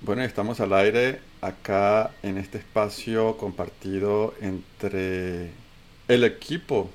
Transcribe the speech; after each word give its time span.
Bueno, 0.00 0.22
estamos 0.22 0.60
al 0.60 0.72
aire 0.74 1.20
acá 1.40 2.12
en 2.22 2.38
este 2.38 2.58
espacio 2.58 3.36
compartido 3.36 4.32
entre 4.40 5.50
el 6.06 6.22
equipo, 6.22 6.88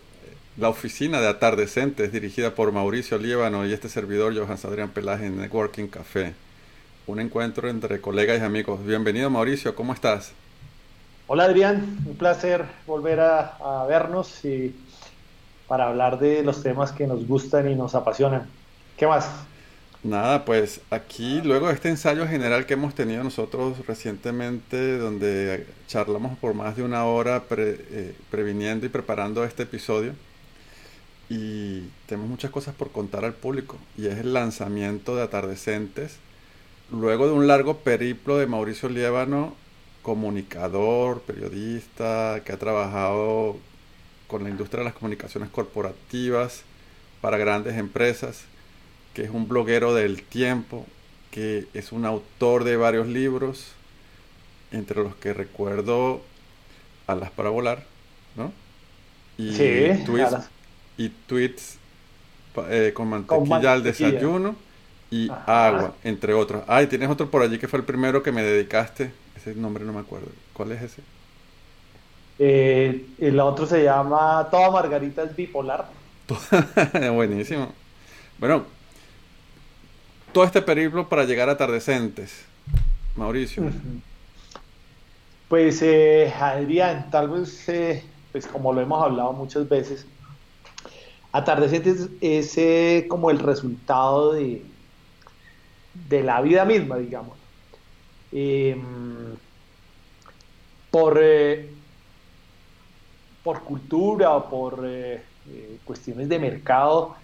la 0.56 0.70
oficina 0.70 1.20
de 1.20 1.28
Atardecentes 1.28 2.14
dirigida 2.14 2.56
por 2.56 2.72
Mauricio 2.72 3.18
Líbano 3.18 3.66
y 3.66 3.74
este 3.74 3.90
servidor 3.90 4.34
Johan 4.34 4.58
Adrián 4.64 4.92
Pelaje 4.92 5.26
en 5.26 5.38
Networking 5.38 5.88
Café. 5.88 6.34
Un 7.06 7.20
encuentro 7.20 7.70
entre 7.70 8.00
colegas 8.00 8.40
y 8.40 8.46
amigos. 8.46 8.86
Bienvenido 8.86 9.30
Mauricio, 9.30 9.76
¿cómo 9.76 9.94
estás? 9.94 10.32
Hola 11.28 11.44
Adrián, 11.44 11.98
un 12.06 12.16
placer 12.16 12.64
volver 12.88 13.20
a, 13.20 13.58
a 13.58 13.86
vernos 13.86 14.46
y 14.46 14.74
para 15.68 15.90
hablar 15.90 16.20
de 16.20 16.42
los 16.42 16.64
temas 16.64 16.94
que 16.94 17.06
nos 17.06 17.28
gustan 17.28 17.70
y 17.70 17.76
nos 17.76 17.96
apasionan. 17.96 18.50
¿Qué 18.96 19.08
más? 19.08 19.30
Nada, 20.04 20.44
pues 20.44 20.82
aquí 20.90 21.40
luego 21.42 21.68
de 21.70 21.76
este 21.76 21.88
ensayo 21.88 22.28
general 22.28 22.66
que 22.66 22.74
hemos 22.74 22.94
tenido 22.94 23.24
nosotros 23.24 23.88
recientemente, 23.88 24.98
donde 24.98 25.66
charlamos 25.88 26.38
por 26.40 26.54
más 26.54 26.76
de 26.76 26.84
una 26.84 27.06
hora 27.06 27.42
eh, 27.50 28.14
previniendo 28.30 28.86
y 28.86 28.90
preparando 28.90 29.46
este 29.46 29.64
episodio, 29.64 30.14
y 31.30 31.84
tenemos 32.06 32.30
muchas 32.30 32.52
cosas 32.52 32.76
por 32.76 32.92
contar 32.92 33.24
al 33.24 33.34
público, 33.34 33.78
y 33.98 34.08
es 34.08 34.18
el 34.18 34.34
lanzamiento 34.34 35.16
de 35.16 35.24
Atardecentes, 35.24 36.18
luego 36.92 37.28
de 37.28 37.34
un 37.34 37.48
largo 37.48 37.78
periplo 37.78 38.38
de 38.38 38.46
Mauricio 38.46 38.90
Liébano, 38.90 39.56
comunicador, 40.02 41.22
periodista, 41.22 42.42
que 42.44 42.52
ha 42.52 42.60
trabajado 42.60 43.56
con 44.28 44.44
la 44.44 44.50
industria 44.50 44.80
de 44.80 44.86
las 44.86 44.96
comunicaciones 44.96 45.50
corporativas 45.50 46.64
para 47.22 47.38
grandes 47.38 47.78
empresas 47.78 48.44
que 49.14 49.24
es 49.24 49.30
un 49.30 49.48
bloguero 49.48 49.94
del 49.94 50.24
tiempo, 50.24 50.86
que 51.32 51.68
es 51.74 51.92
un 51.92 52.06
autor 52.06 52.64
de 52.64 52.78
varios 52.78 53.08
libros, 53.08 53.74
entre 54.72 55.04
los 55.04 55.16
que 55.16 55.34
recuerdo 55.34 56.22
Alas 57.06 57.32
para 57.32 57.50
volar, 57.50 57.84
¿no? 58.36 58.52
Y 59.38 59.52
tweets, 60.06 60.50
y 60.98 61.10
tweets 61.10 61.78
eh, 62.70 62.92
con, 62.94 63.10
mantequilla 63.10 63.74
al 63.74 63.84
desayuno 63.84 64.56
y 65.12 65.30
agua, 65.46 65.96
entre 66.04 66.34
otros. 66.34 66.64
Ah, 66.68 66.82
y 66.82 66.88
tienes 66.88 67.10
otro 67.10 67.30
por 67.30 67.42
allí 67.42 67.58
que 67.60 67.68
fue 67.68 67.80
el 67.80 67.86
primero 67.86 68.24
que 68.24 68.32
me 68.32 68.42
dedicaste. 68.42 69.12
Ese 69.36 69.54
nombre 69.56 69.84
no 69.84 69.92
me 69.92 70.00
acuerdo. 70.00 70.28
¿Cuál 70.54 70.72
es 70.72 70.82
ese? 70.82 71.02
Eh, 72.40 73.06
el 73.20 73.40
otro 73.40 73.66
se 73.66 73.84
llama 73.84 74.48
Toda 74.50 74.72
Margarita 74.72 75.24
es 75.24 75.36
bipolar. 75.36 75.88
Buenísimo. 77.14 77.74
Bueno, 78.40 78.66
todo 80.34 80.44
este 80.44 80.62
periplo 80.62 81.08
para 81.08 81.24
llegar 81.24 81.48
a 81.48 81.54
Atardecentes. 81.54 82.46
Mauricio. 83.16 83.64
Pues 85.48 85.82
eh, 85.84 86.34
Adrián, 86.40 87.10
tal 87.12 87.30
vez, 87.30 87.70
eh, 87.70 88.04
pues 88.32 88.48
como 88.48 88.74
lo 88.74 88.82
hemos 88.82 89.04
hablado 89.04 89.34
muchas 89.34 89.70
veces, 89.70 90.08
Atardecentes 91.32 92.10
es 92.22 92.58
eh, 92.58 93.06
como 93.08 93.30
el 93.30 93.40
resultado 93.40 94.34
de, 94.34 94.64
de 96.10 96.24
la 96.24 96.42
vida 96.42 96.66
misma, 96.66 96.98
digamos. 96.98 97.38
Em, 98.32 99.36
por, 100.90 101.20
por 103.44 103.62
cultura 103.64 104.32
o 104.32 104.50
por 104.50 104.88
cuestiones 105.86 106.30
de 106.30 106.40
mercado, 106.40 107.16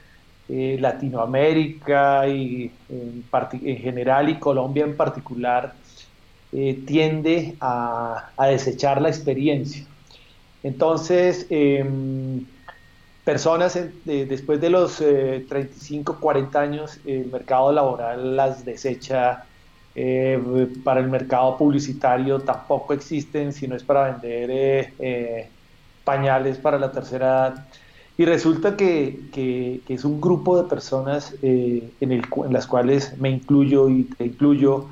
eh, 0.52 0.78
Latinoamérica 0.80 2.28
y 2.28 2.72
en, 2.90 3.78
general 3.78 4.30
y 4.30 4.40
Colombia 4.40 4.84
en 4.84 4.98
particular 4.98 5.76
eh, 6.52 6.82
tiende 6.88 7.56
a, 7.62 8.32
desechar 8.50 9.00
la 9.00 9.10
experiencia. 9.10 9.86
Entonces, 10.64 11.46
em, 11.52 12.44
personas 13.24 13.80
después 14.06 14.60
de 14.60 14.72
los 14.72 14.98
35, 14.98 16.14
eh, 16.14 16.16
40 16.20 16.60
años, 16.60 17.00
el 17.06 17.28
mercado 17.28 17.72
laboral 17.72 18.36
las 18.36 18.66
desecha. 18.66 19.46
para 20.84 21.00
el 21.00 21.10
mercado 21.10 21.58
publicitario 21.58 22.40
tampoco 22.40 22.94
existen, 22.94 23.54
si 23.54 23.68
no 23.68 23.76
es 23.76 23.84
para 23.84 24.12
vender 24.12 24.94
pañales 26.04 26.58
para 26.58 26.80
la 26.80 26.92
tercera 26.92 27.28
edad. 27.28 27.68
Y 28.20 28.26
resulta 28.26 28.76
que, 28.76 29.82
es 29.88 30.04
un 30.04 30.20
grupo 30.20 30.62
de 30.62 30.68
personas 30.68 31.34
eh, 31.42 31.90
en, 32.02 32.22
las 32.50 32.68
cuales 32.68 33.18
me 33.18 33.30
incluyo 33.30 33.88
y 33.88 34.04
te 34.04 34.26
incluyo, 34.26 34.88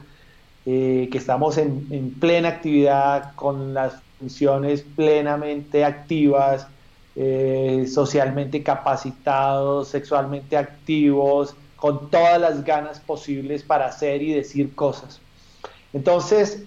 eh, 0.66 1.10
que 1.12 1.18
estamos 1.18 1.58
en, 1.58 2.16
plena 2.22 2.48
actividad 2.48 3.36
con 3.36 3.74
las 3.74 3.96
funciones 4.18 4.86
plenamente 4.96 5.84
activas, 5.84 6.70
eh, 7.18 7.86
socialmente 7.92 8.64
capacitados, 8.64 9.90
sexualmente 9.90 10.56
activos, 10.56 11.54
con 11.76 12.10
todas 12.10 12.40
las 12.40 12.64
ganas 12.64 13.02
posibles 13.02 13.62
para 13.62 13.88
hacer 13.88 14.22
y 14.22 14.32
decir 14.32 14.74
cosas. 14.74 15.20
Entonces, 15.92 16.64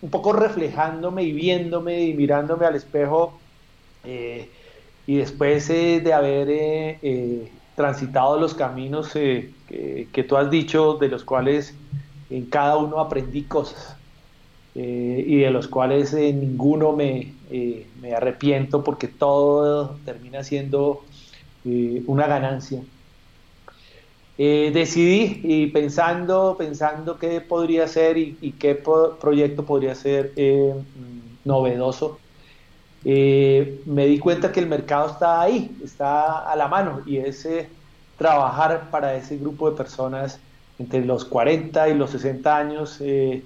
un 0.00 0.08
poco 0.08 0.32
reflejándome 0.32 1.24
y 1.24 1.32
viéndome 1.32 2.04
y 2.04 2.14
mirándome 2.14 2.64
al 2.64 2.76
espejo, 2.76 3.38
y 5.10 5.16
después 5.16 5.68
eh, 5.70 6.00
de 6.00 6.12
haber 6.12 6.48
eh, 6.50 6.98
eh, 7.02 7.50
transitado 7.74 8.38
los 8.38 8.54
caminos 8.54 9.10
que, 9.10 10.24
tú 10.28 10.36
has 10.36 10.48
dicho, 10.52 10.98
de 11.00 11.08
los 11.08 11.24
cuales 11.24 11.74
en 12.30 12.46
cada 12.46 12.76
uno 12.76 13.00
aprendí 13.00 13.42
cosas 13.42 13.96
y 14.72 15.38
de 15.38 15.50
los 15.50 15.66
cuales 15.66 16.14
ninguno 16.14 16.92
me, 16.92 17.34
me, 18.00 18.14
arrepiento 18.14 18.84
porque 18.84 19.08
todo 19.08 19.96
termina 20.04 20.44
siendo 20.44 21.02
una 21.64 22.28
ganancia. 22.28 22.80
decidí 24.38 25.40
y 25.42 25.66
pensando, 25.68 26.54
pensando 26.56 27.18
qué 27.18 27.40
podría 27.40 27.88
ser 27.88 28.16
y, 28.16 28.38
y 28.40 28.52
qué 28.52 28.80
proyecto 29.20 29.64
podría 29.64 29.96
ser 29.96 30.34
novedoso, 31.44 32.20
eh, 33.04 33.80
me 33.86 34.06
di 34.06 34.18
cuenta 34.18 34.52
que 34.52 34.60
el 34.60 34.66
mercado 34.66 35.10
está 35.10 35.40
ahí, 35.40 35.74
está 35.82 36.50
a 36.50 36.54
la 36.56 36.68
mano 36.68 37.00
y 37.06 37.16
es 37.16 37.46
eh, 37.46 37.68
trabajar 38.18 38.90
para 38.90 39.14
ese 39.14 39.38
grupo 39.38 39.70
de 39.70 39.76
personas 39.76 40.38
entre 40.78 41.04
los 41.04 41.24
40 41.24 41.88
y 41.88 41.94
los 41.94 42.10
60 42.10 42.56
años, 42.56 42.98
eh, 43.00 43.42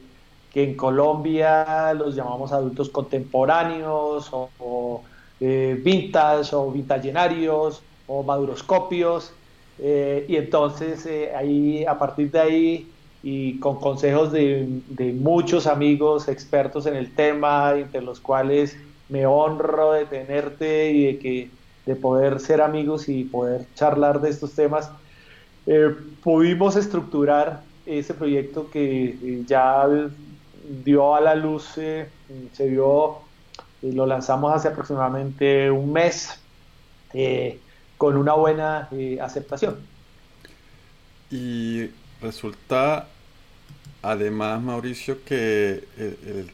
que 0.53 0.64
en 0.64 0.76
Colombia 0.76 1.94
los 1.94 2.14
llamamos 2.14 2.53
adultos 2.53 2.88
contemporáneos 2.88 4.28
o, 4.32 5.03
vintage 5.41 6.54
o 6.54 6.70
vintagenarios 6.70 7.82
o 8.06 8.22
maduroscopios. 8.22 9.32
y 9.78 10.37
entonces 10.37 11.06
ahí, 11.37 11.84
a 11.84 11.98
partir 11.98 12.31
de 12.31 12.41
ahí, 12.41 12.88
y 13.23 13.58
con 13.58 13.81
consejos 13.81 14.31
de, 14.32 14.69
de 14.88 15.12
muchos 15.12 15.67
amigos 15.67 16.28
expertos 16.28 16.87
en 16.87 16.94
el 16.94 17.14
tema, 17.14 17.75
entre 17.76 18.00
los 18.00 18.20
cuales 18.20 18.76
me 19.08 19.26
honro 19.26 19.92
de 19.92 20.06
tenerte 20.06 20.90
y 20.90 21.04
de 21.06 21.18
que 21.18 21.50
de 21.86 21.96
poder 21.96 22.40
ser 22.40 22.60
amigos 22.60 23.08
y 23.08 23.24
poder 23.24 23.66
charlar 23.74 24.20
de 24.20 24.30
estos 24.30 24.54
temas. 24.54 24.90
Eh, 25.66 25.94
pudimos 26.22 26.76
estructurar 26.76 27.62
ese 27.86 28.14
proyecto 28.14 28.70
que 28.70 29.04
eh, 29.04 29.42
ya 29.46 29.86
dio 30.84 31.14
a 31.14 31.20
la 31.20 31.34
luz, 31.34 31.76
eh, 31.76 32.08
se 32.52 32.68
dio, 32.68 33.18
lo 33.82 34.06
lanzamos 34.06 34.54
hace 34.54 34.68
aproximadamente 34.68 35.70
un 35.70 35.92
mes 35.92 36.38
con 37.96 38.16
una 38.16 38.32
buena 38.32 38.88
aceptación. 39.20 39.76
Y 41.30 41.90
resulta, 42.20 43.06
además, 44.02 44.60
Mauricio, 44.60 45.22
que 45.24 45.84
el 45.96 46.16
el 46.26 46.50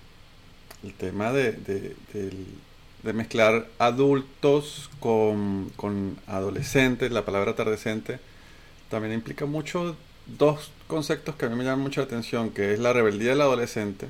tema 0.96 1.32
de, 1.32 1.52
de, 1.52 3.12
mezclar 3.12 3.66
adultos 3.78 4.90
con, 5.00 5.70
con, 5.76 6.16
adolescentes, 6.26 7.12
la 7.12 7.24
palabra 7.24 7.52
atardecente, 7.52 8.18
también 8.88 9.14
implica 9.14 9.46
mucho 9.46 9.96
dos 10.38 10.70
conceptos 10.86 11.34
que 11.36 11.46
a 11.46 11.48
mí 11.48 11.56
me 11.56 11.64
llaman 11.64 11.80
mucho 11.80 12.00
la 12.00 12.06
atención, 12.06 12.50
que 12.50 12.72
es 12.72 12.78
la 12.78 12.92
rebeldía 12.92 13.30
del 13.30 13.40
adolescente, 13.40 14.08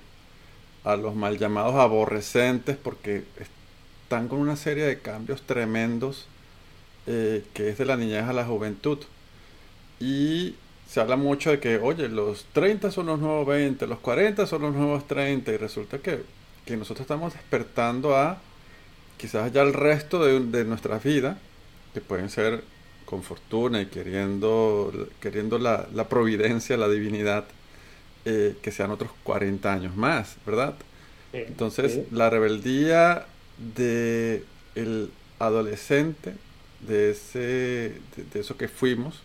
a 0.85 0.97
los 0.97 1.15
mal 1.15 1.39
llamados 1.39 1.75
aborrecentes, 1.75 2.77
porque 2.77 3.25
están 4.05 4.29
con 4.29 4.41
una 4.41 4.57
serie 4.57 4.85
de 4.85 4.99
cambios 4.99 5.43
tremendos, 5.43 6.27
eh, 7.07 7.45
que 7.55 7.69
es 7.69 7.79
de 7.79 7.85
la 7.85 7.97
niñez 7.97 8.25
a 8.25 8.33
la 8.33 8.45
juventud. 8.45 8.99
Y 10.01 10.55
se 10.89 11.01
habla 11.01 11.17
mucho 11.17 11.51
de 11.51 11.61
que, 11.61 11.79
oye, 11.79 12.09
los 12.09 12.47
30 12.53 12.91
son 12.91 13.07
los 13.07 13.19
nuevos 13.21 13.47
20, 13.47 13.87
los 13.87 14.01
40 14.01 14.47
son 14.47 14.63
los 14.63 14.75
nuevos 14.75 15.07
30, 15.07 15.53
y 15.53 15.57
resulta 15.57 15.99
que, 15.99 16.23
que 16.65 16.77
nosotros 16.77 17.03
estamos 17.03 17.35
despertando 17.35 18.17
a 18.17 18.39
quizás 19.17 19.53
ya 19.53 19.63
el 19.63 19.73
resto 19.73 20.25
de, 20.25 20.41
de 20.41 20.65
nuestra 20.65 20.99
vida, 20.99 21.39
que 21.93 22.01
pueden 22.01 22.31
ser 22.31 22.63
con 23.05 23.23
fortuna 23.23 23.81
y 23.83 23.87
queriendo, 23.87 25.09
queriendo 25.21 25.59
la, 25.59 25.89
la 25.93 26.09
providencia, 26.09 26.77
la 26.77 26.89
divinidad, 26.89 27.45
eh, 28.25 28.57
que 28.63 28.71
sean 28.71 28.91
otros 28.93 29.11
40 29.25 29.73
años 29.73 29.97
más, 29.97 30.37
¿verdad? 30.47 30.75
Entonces, 31.33 32.01
la 32.13 32.29
rebeldía 32.31 33.27
de 33.75 34.45
el 34.75 35.11
adolescente, 35.39 36.35
de, 36.87 37.11
ese, 37.11 37.41
de, 38.17 38.41
eso 38.41 38.57
que 38.57 38.69
fuimos, 38.69 39.23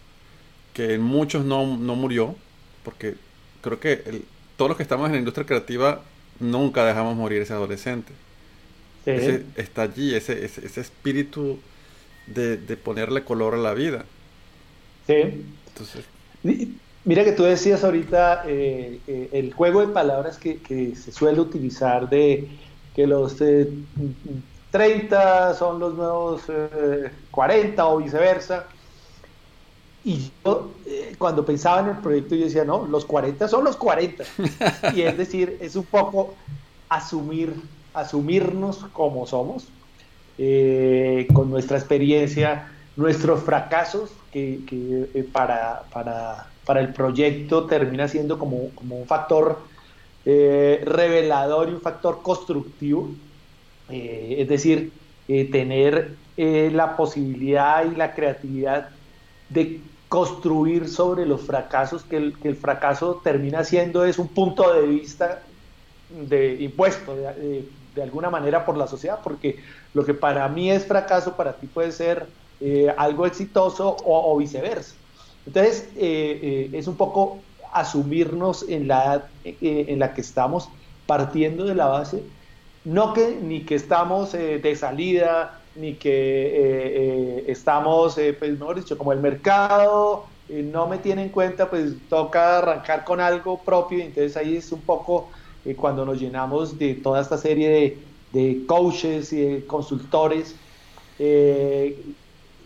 que 0.73 0.93
en 0.93 1.01
muchos 1.01 1.45
no, 1.45 1.77
no 1.77 1.95
murió, 1.95 2.35
porque 2.83 3.15
creo 3.61 3.79
que 3.79 4.03
el, 4.05 4.25
todos 4.57 4.69
los 4.69 4.77
que 4.77 4.83
estamos 4.83 5.07
en 5.07 5.13
la 5.13 5.19
industria 5.19 5.45
creativa 5.45 6.01
nunca 6.39 6.85
dejamos 6.85 7.15
morir 7.15 7.41
ese 7.41 7.53
adolescente. 7.53 8.13
Ese, 9.05 9.43
está 9.55 9.83
allí, 9.83 10.15
ese, 10.15 10.45
ese, 10.45 10.65
ese 10.65 10.81
espíritu 10.81 11.59
de, 12.27 12.57
ponerle 12.77 13.23
color 13.23 13.53
a 13.53 13.57
la 13.57 13.73
vida. 13.73 14.05
Sí. 15.05 15.45
Entonces, 15.67 16.05
Mira 17.05 17.23
que 17.23 17.33
tú 17.33 17.43
decías 17.43 17.83
ahorita 17.83 18.45
eh, 18.47 18.99
eh, 19.07 19.29
el 19.31 19.53
juego 19.53 19.81
de 19.81 19.93
palabras 19.93 20.39
que, 20.39 20.59
se 20.95 21.11
suele 21.11 21.39
utilizar 21.39 22.09
de 22.09 22.47
que 22.95 23.05
los 23.05 23.37
30 24.71 25.53
son 25.53 25.79
los 25.79 25.93
nuevos 25.93 26.41
40 27.29 27.81
eh, 27.81 27.85
o 27.85 27.97
viceversa. 27.97 28.65
Y 30.05 30.31
yo 30.45 30.69
cuando 31.17 31.43
pensaba 31.43 31.81
en 31.81 31.95
el 31.95 31.97
proyecto 32.01 32.35
yo 32.35 32.45
decía, 32.45 32.63
no, 32.63 32.85
los 32.85 33.05
40 33.05 33.47
son 33.47 33.63
los 33.63 33.75
40. 33.75 34.23
y 34.95 35.01
es 35.01 35.17
decir, 35.17 35.57
es 35.59 35.75
un 35.75 35.85
poco 35.85 36.35
asumir, 36.89 37.53
asumirnos 37.93 38.85
como 38.93 39.25
somos, 39.25 39.67
eh, 40.37 41.27
con 41.33 41.49
nuestra 41.49 41.77
experiencia, 41.77 42.71
nuestros 42.95 43.43
fracasos, 43.43 44.11
que, 44.31 44.59
eh, 44.69 45.27
para, 45.31 45.83
para, 45.91 46.79
el 46.79 46.93
proyecto 46.93 47.65
termina 47.65 48.07
siendo 48.07 48.37
como, 48.37 48.69
como 48.75 48.97
un 48.97 49.07
factor 49.07 49.59
eh, 50.25 50.83
revelador 50.85 51.69
y 51.69 51.73
un 51.73 51.81
factor 51.81 52.21
constructivo. 52.21 53.09
es 53.89 54.47
decir, 54.47 54.91
tener 55.51 56.15
la 56.37 56.97
posibilidad 56.97 57.85
y 57.89 57.95
la 57.95 58.13
creatividad 58.13 58.89
de 59.49 59.79
construir 60.15 60.87
sobre 60.87 61.25
los 61.25 61.41
fracasos, 61.41 62.05
que 62.05 62.15
el, 62.15 62.39
que 62.39 62.47
el, 62.47 62.55
fracaso 62.55 63.19
termina 63.21 63.65
siendo 63.65 64.05
es 64.05 64.17
un 64.17 64.29
punto 64.29 64.73
de 64.73 64.87
vista 64.87 65.41
de 66.09 66.55
impuesto 66.61 67.13
de, 67.17 67.67
alguna 68.01 68.29
manera 68.29 68.63
por 68.63 68.77
la 68.77 68.87
sociedad, 68.87 69.19
porque 69.21 69.59
lo 69.93 70.05
que 70.05 70.13
para 70.13 70.47
mí 70.47 70.71
es 70.71 70.85
fracaso, 70.85 71.35
para 71.35 71.57
ti 71.57 71.67
puede 71.67 71.91
ser 71.91 72.27
eh, 72.61 72.93
algo 72.97 73.25
exitoso 73.25 73.97
o, 74.05 74.37
viceversa. 74.37 74.95
Entonces, 75.45 75.89
eh, 75.97 76.39
eh, 76.41 76.69
es 76.71 76.87
un 76.87 76.95
poco 76.95 77.39
asumirnos 77.73 78.63
en 78.69 78.87
la 78.87 79.03
edad 79.03 79.25
en 79.43 79.99
la 79.99 80.13
que 80.13 80.21
estamos 80.21 80.69
partiendo 81.05 81.65
de 81.65 81.75
la 81.75 81.87
base, 81.87 82.23
no 82.85 83.11
que 83.11 83.37
ni 83.41 83.65
que 83.65 83.75
estamos 83.75 84.31
de 84.31 84.75
salida, 84.77 85.59
ni 85.75 85.95
que 85.95 87.43
estamos, 87.47 88.15
pues, 88.39 88.59
mejor 88.59 88.77
dicho, 88.77 88.97
como 88.97 89.11
el 89.13 89.19
mercado 89.19 90.25
no 90.49 90.87
me 90.87 90.99
tiene 90.99 91.23
en 91.23 91.29
cuenta, 91.29 91.69
pues 91.69 91.93
toca 92.09 92.59
arrancar 92.59 93.03
con 93.03 93.19
algo 93.19 93.57
propio, 93.59 93.99
entonces 93.99 94.37
ahí 94.37 94.57
es 94.57 94.71
un 94.71 94.81
poco 94.81 95.29
cuando 95.73 96.05
nos 96.05 96.19
llenamos 96.19 96.77
de 96.77 96.93
toda 96.93 97.21
esta 97.21 97.37
serie 97.37 97.97
de, 98.31 98.65
coaches 98.67 99.33
y 99.33 99.37
de 99.37 99.65
consultores, 99.65 100.55
eh, 101.17 102.03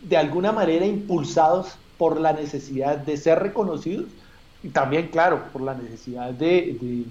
de 0.02 0.18
alguna 0.18 0.52
manera 0.52 0.86
impulsados 0.86 1.78
por 1.98 2.20
la 2.20 2.34
necesidad 2.34 2.98
de 2.98 3.16
ser 3.16 3.40
reconocidos 3.40 4.06
y 4.64 4.70
también, 4.70 5.08
claro, 5.08 5.44
por 5.54 5.62
la 5.62 5.76
necesidad 5.76 6.32
de, 6.32 7.06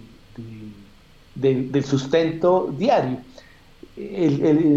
del 1.34 1.84
sustento 1.84 2.74
diario. 2.76 3.18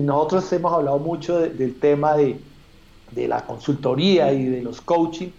Nosotros 0.03 0.51
hemos 0.53 0.73
hablado 0.73 0.99
mucho 0.99 1.39
del 1.39 1.75
tema 1.79 2.15
de, 2.15 2.39
la 3.15 3.45
consultoría 3.45 4.31
y 4.33 4.45
de 4.45 4.61
los 4.61 4.81
coaching 4.81 5.29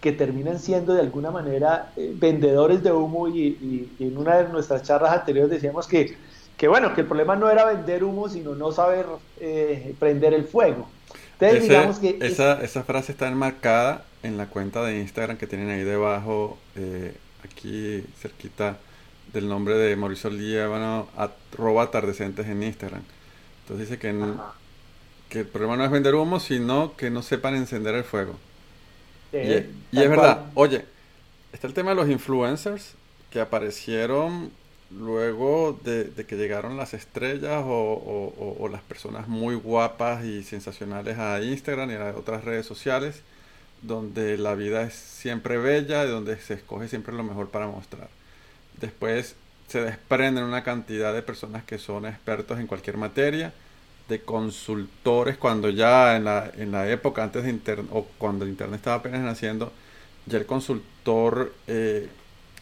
que 0.00 0.12
terminan 0.12 0.58
siendo 0.58 0.94
de 0.94 1.00
alguna 1.00 1.30
manera 1.30 1.92
eh, 1.96 2.12
vendedores 2.14 2.82
de 2.82 2.92
humo 2.92 3.28
y, 3.28 3.88
en 3.98 4.16
una 4.16 4.36
de 4.36 4.48
nuestras 4.50 4.82
charlas 4.82 5.12
anteriores 5.12 5.50
decíamos 5.50 5.88
que, 5.88 6.14
que, 6.56 6.68
bueno, 6.68 6.94
que 6.94 7.00
el 7.00 7.06
problema 7.06 7.34
no 7.34 7.50
era 7.50 7.64
vender 7.64 8.04
humo, 8.04 8.28
sino 8.28 8.54
no 8.54 8.70
saber 8.70 9.06
eh, 9.40 9.94
prender 9.98 10.34
el 10.34 10.44
fuego. 10.44 10.86
Entonces, 11.40 11.68
digamos 11.68 11.98
que 11.98 12.18
esa, 12.20 12.62
esa 12.62 12.82
frase 12.82 13.12
está 13.12 13.28
enmarcada 13.28 14.04
en 14.22 14.36
la 14.36 14.46
cuenta 14.46 14.82
de 14.84 14.98
Instagram 15.00 15.36
que 15.36 15.46
tienen 15.46 15.70
ahí 15.70 15.82
debajo, 15.82 16.58
eh, 16.76 17.14
aquí 17.44 18.04
cerquita 18.20 18.78
del 19.32 19.48
nombre 19.48 19.74
de 19.74 19.96
Mauricio 19.96 20.30
Líbano, 20.30 21.08
arroba 21.16 21.84
atardecentes 21.84 22.46
en 22.46 22.62
Instagram. 22.62 23.02
Entonces 23.62 23.88
dice 23.88 24.00
que, 24.00 24.14
que 25.28 25.40
el 25.40 25.46
problema 25.46 25.76
no 25.76 25.84
es 25.84 25.90
vender 25.90 26.14
humo, 26.14 26.40
sino 26.40 26.96
que 26.96 27.10
no 27.10 27.22
sepan 27.22 27.54
encender 27.54 27.94
el 27.94 28.04
fuego 28.04 28.36
y, 29.32 29.98
es 29.98 30.08
verdad, 30.08 30.46
oye, 30.54 30.84
está 31.52 31.66
el 31.66 31.74
tema 31.74 31.90
de 31.90 31.96
los 31.96 32.08
influencers 32.08 32.94
que 33.30 33.40
aparecieron 33.40 34.50
luego 34.90 35.78
de, 35.82 36.12
que 36.26 36.36
llegaron 36.36 36.76
las 36.76 36.94
estrellas 36.94 37.62
o, 37.66 38.68
las 38.70 38.82
personas 38.82 39.28
muy 39.28 39.54
guapas 39.54 40.24
y 40.24 40.42
sensacionales 40.42 41.18
a 41.18 41.40
Instagram 41.42 41.90
y 41.90 41.94
a 41.94 42.14
otras 42.16 42.44
redes 42.44 42.66
sociales, 42.66 43.22
donde 43.82 44.38
la 44.38 44.54
vida 44.54 44.82
es 44.82 44.94
siempre 44.94 45.58
bella 45.58 46.04
y 46.04 46.08
donde 46.08 46.36
se 46.38 46.54
escoge 46.54 46.88
siempre 46.88 47.14
lo 47.14 47.22
mejor 47.22 47.48
para 47.48 47.66
mostrar. 47.66 48.08
Después 48.80 49.36
se 49.68 49.80
desprenden 49.80 50.44
una 50.44 50.62
cantidad 50.62 51.12
de 51.12 51.22
personas 51.22 51.64
que 51.64 51.78
son 51.78 52.06
expertos 52.06 52.58
en 52.58 52.66
cualquier 52.66 52.96
materia 52.96 53.52
de 54.08 54.20
consultores 54.20 55.36
cuando 55.36 55.68
ya 55.70 56.16
en 56.16 56.24
la, 56.24 56.50
en 56.56 56.70
la 56.70 56.88
época 56.88 57.24
antes 57.24 57.42
de 57.42 57.50
internet 57.50 57.88
o 57.92 58.06
cuando 58.18 58.46
internet 58.46 58.76
estaba 58.78 58.96
apenas 58.96 59.20
naciendo 59.20 59.72
ya 60.26 60.38
el 60.38 60.46
consultor 60.46 61.52
eh, 61.66 62.08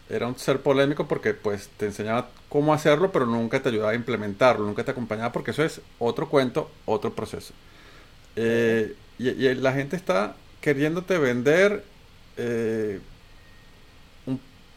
era 0.09 0.27
un 0.27 0.39
ser 0.39 0.61
polémico 0.61 1.07
porque 1.07 1.35
pues 1.35 1.69
te 1.77 1.87
enseñaba 1.87 2.31
cómo 2.49 2.73
hacerlo 2.73 3.13
pero 3.13 3.27
nunca 3.27 3.61
te 3.61 3.69
ayudaba 3.69 3.91
a 3.91 3.95
implementarlo 3.95 4.67
nunca 4.67 4.85
te 4.85 4.93
acompañaba 4.93 5.33
porque 5.33 5.51
eso 5.51 5.65
es 5.65 5.81
otro 5.99 6.29
cuento 6.29 6.71
otro 6.87 7.15
proceso. 7.15 7.53
Eh, 8.37 8.95
y, 9.19 9.55
la 9.55 9.73
gente 9.73 9.97
está 9.97 10.37
queriéndote 10.61 11.19
vender 11.19 11.85
eh, 12.37 13.01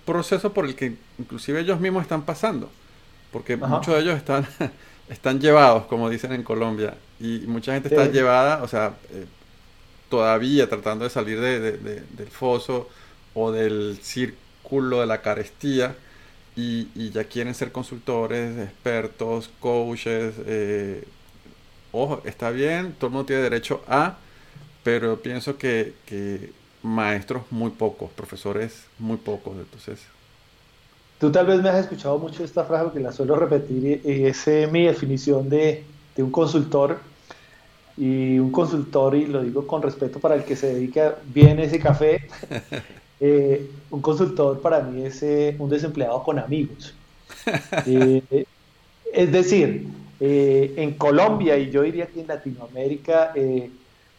proceso 0.08 0.54
por 0.54 0.66
el 0.66 0.76
que 0.76 0.96
inclusive 1.20 1.60
ellos 1.60 1.80
mismos 1.80 2.02
están 2.02 2.24
pasando 2.24 2.72
porque 3.32 3.58
muchos 3.58 3.94
de 3.94 4.02
ellos 4.02 4.18
están 4.18 4.48
están 5.10 5.40
llevados, 5.40 5.86
como 5.86 6.10
dicen 6.10 6.34
en 6.34 6.44
Colombia, 6.44 6.96
y 7.20 7.44
mucha 7.48 7.74
gente 7.74 7.90
está 7.90 8.06
llevada, 8.08 8.64
o 8.64 8.68
sea, 8.68 8.96
eh, 9.12 9.26
todavía 10.10 10.68
tratando 10.68 11.06
de 11.06 11.10
salir 11.10 11.40
de, 11.40 11.60
del 11.78 12.28
foso 12.28 12.90
o 13.34 13.52
del 13.52 14.00
círculo 14.02 15.02
de 15.02 15.06
la 15.06 15.22
carestía 15.22 15.96
y, 16.56 17.12
ya 17.12 17.24
quieren 17.26 17.54
ser 17.54 17.72
consultores, 17.72 18.58
expertos, 18.58 19.50
coaches. 19.60 20.34
Eh, 20.46 21.04
ojo, 21.92 22.22
está 22.26 22.50
bien, 22.50 22.94
todo 22.94 23.08
el 23.08 23.14
mundo 23.14 23.28
tiene 23.28 23.44
derecho 23.44 23.84
a, 23.88 24.18
pero 24.84 25.22
pienso 25.22 25.58
que, 25.58 25.94
que 26.06 26.52
maestros 26.84 27.44
muy 27.52 27.72
pocos, 27.72 28.12
profesores 28.12 28.86
muy 29.00 29.18
pocos, 29.18 29.56
entonces 29.58 30.00
Tú 31.20 31.32
tal 31.32 31.48
vez 31.48 31.62
me 31.62 31.70
has 31.70 31.80
escuchado 31.80 32.20
mucho 32.20 32.44
esta 32.44 32.64
frase 32.64 32.84
porque 32.86 33.00
la 33.00 33.12
suelo 33.12 33.36
repetir 33.36 34.02
y 34.06 34.26
es 34.26 34.48
eh, 34.48 34.70
mi 34.72 34.86
definición 34.86 35.50
de, 35.50 35.84
de, 36.16 36.24
un 36.24 36.32
consultor. 36.32 37.00
Y 37.98 38.38
un 38.38 38.52
consultor, 38.52 39.16
y 39.16 39.26
lo 39.26 39.42
digo 39.42 39.66
con 39.66 39.82
respeto 39.82 40.20
para 40.20 40.36
el 40.36 40.44
que 40.44 40.56
se 40.56 40.76
dedica 40.76 41.16
bien 41.34 41.58
a 41.58 41.64
ese 41.64 41.80
café, 41.80 42.28
eh, 43.20 43.68
un 43.90 44.02
consultor 44.02 44.62
para 44.62 44.82
mí 44.82 45.04
es 45.04 45.24
eh, 45.24 45.56
un 45.58 45.68
desempleado 45.68 46.22
con 46.22 46.38
amigos. 46.38 46.94
es 49.14 49.32
decir, 49.32 49.88
en 50.20 50.94
Colombia 50.94 51.58
y 51.58 51.72
yo 51.72 51.82
diría 51.82 52.06
que 52.06 52.22
en 52.22 52.28
Latinoamérica, 52.28 53.34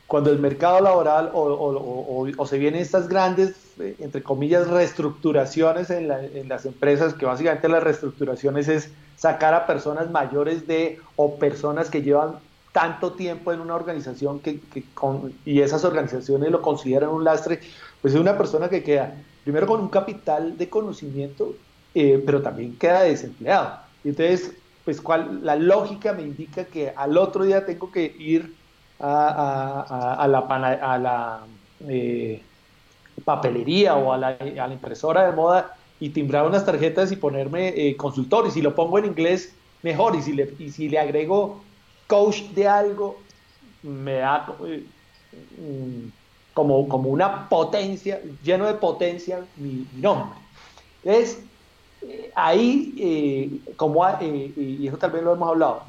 cuando 0.09 0.31
el 0.31 0.41
mercado 0.41 0.81
laboral 0.81 1.31
o, 1.35 2.25
o, 2.37 2.47
se 2.47 2.59
vienen 2.59 2.81
estas 2.81 3.09
grandes 3.09 3.55
entre 4.01 4.23
comillas, 4.23 4.67
reestructuraciones 4.67 5.91
en, 5.91 6.11
en, 6.11 6.49
las 6.49 6.67
empresas, 6.67 7.15
que 7.15 7.27
básicamente 7.27 7.69
las 7.69 7.83
reestructuraciones 7.83 8.67
es 8.69 8.91
sacar 9.17 9.55
a 9.55 9.67
personas 9.67 10.11
mayores 10.11 10.67
de 10.67 10.99
o 11.15 11.37
personas 11.37 11.91
que 11.91 12.03
llevan 12.03 12.37
tanto 12.73 13.13
tiempo 13.13 13.53
en 13.53 13.61
una 13.61 13.75
organización 13.75 14.41
que, 14.41 14.61
con, 14.95 15.33
y 15.45 15.61
esas 15.61 15.85
organizaciones 15.85 16.51
lo 16.51 16.63
consideran 16.63 17.11
un 17.11 17.25
lastre, 17.25 17.61
pues 18.01 18.15
es 18.15 18.21
una 18.21 18.37
persona 18.37 18.69
que 18.69 18.83
queda 18.83 19.15
primero 19.45 19.67
con 19.67 19.81
un 19.81 19.89
capital 19.89 20.57
de 20.59 20.69
conocimiento, 20.69 21.55
eh, 21.95 22.23
pero 22.25 22.43
también 22.43 22.77
queda 22.77 23.03
desempleado. 23.03 23.79
Entonces, 24.05 24.53
pues 24.85 25.01
cuál, 25.01 25.45
la 25.45 25.57
lógica 25.57 26.13
me 26.13 26.23
indica 26.23 26.65
que 26.65 26.93
al 26.97 27.17
otro 27.17 27.45
día 27.45 27.67
tengo 27.67 27.91
que 27.91 28.15
ir 28.19 28.55
a, 29.01 30.27
la, 30.29 30.39
a 30.39 30.99
la 30.99 31.41
eh, 31.89 32.43
papelería 33.25 33.97
o 33.97 34.13
a 34.13 34.19
la, 34.19 34.29
a 34.29 34.73
impresora 34.73 35.27
de 35.27 35.33
moda 35.33 35.75
y 36.01 36.11
timbrar 36.11 36.47
unas 36.47 36.65
tarjetas 36.65 37.11
y 37.13 37.17
ponerme 37.17 37.69
eh, 37.69 37.97
consultor. 37.97 38.47
Y 38.47 38.51
si 38.51 38.63
lo 38.63 38.75
pongo 38.75 38.99
en 38.99 39.07
inglés, 39.07 39.55
mejor. 39.83 40.17
Y 40.17 40.23
si 40.23 40.33
le, 40.33 40.55
y 40.59 40.71
si 40.71 40.89
le 40.89 40.99
agrego 40.99 41.61
coach 42.07 42.43
de 42.55 42.67
algo, 42.67 43.19
me 43.83 44.15
da 44.15 44.47
eh, 44.67 44.85
como, 46.55 46.89
como 46.89 47.11
una 47.11 47.49
potencia, 47.49 48.21
lleno 48.43 48.67
de 48.67 48.75
potencia 48.75 49.45
mi, 49.57 49.87
nombre. 49.97 50.39
Entonces, 51.05 51.43
eh, 52.03 52.33
ahí, 52.35 53.63
como, 53.77 54.05
y 54.21 54.87
eso 54.87 54.97
tal 54.97 55.11
vez 55.13 55.23
lo 55.23 55.35
hemos 55.35 55.49
hablado, 55.49 55.83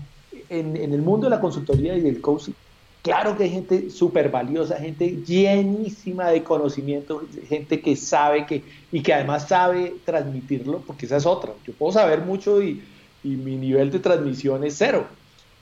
en, 0.50 0.76
el 0.76 1.02
mundo 1.02 1.26
de 1.26 1.32
la 1.32 1.42
consultoría 1.42 1.96
y 1.96 2.02
del 2.02 2.22
coaching, 2.22 2.54
claro 3.02 3.38
que 3.38 3.44
hay 3.44 3.50
gente 3.50 3.90
súper 3.90 4.30
valiosa, 4.30 4.78
gente 4.78 5.22
llenísima 5.26 6.30
de 6.30 6.44
conocimiento, 6.44 7.24
gente 7.48 7.82
que 7.82 7.96
sabe 7.96 8.46
que, 8.46 8.64
y 8.92 9.02
que 9.02 9.14
además 9.14 9.48
sabe 9.48 9.96
transmitirlo, 10.06 10.82
porque 10.86 11.06
esa 11.06 11.18
es 11.18 11.26
otra. 11.26 11.54
Yo 11.66 11.74
puedo 11.74 11.92
saber 11.92 12.22
mucho 12.22 12.62
y, 12.62 12.84
y 13.24 13.30
mi 13.30 13.56
nivel 13.56 13.92
de 13.92 14.00
transmisión 14.00 14.64
es 14.64 14.76
cero 14.78 15.08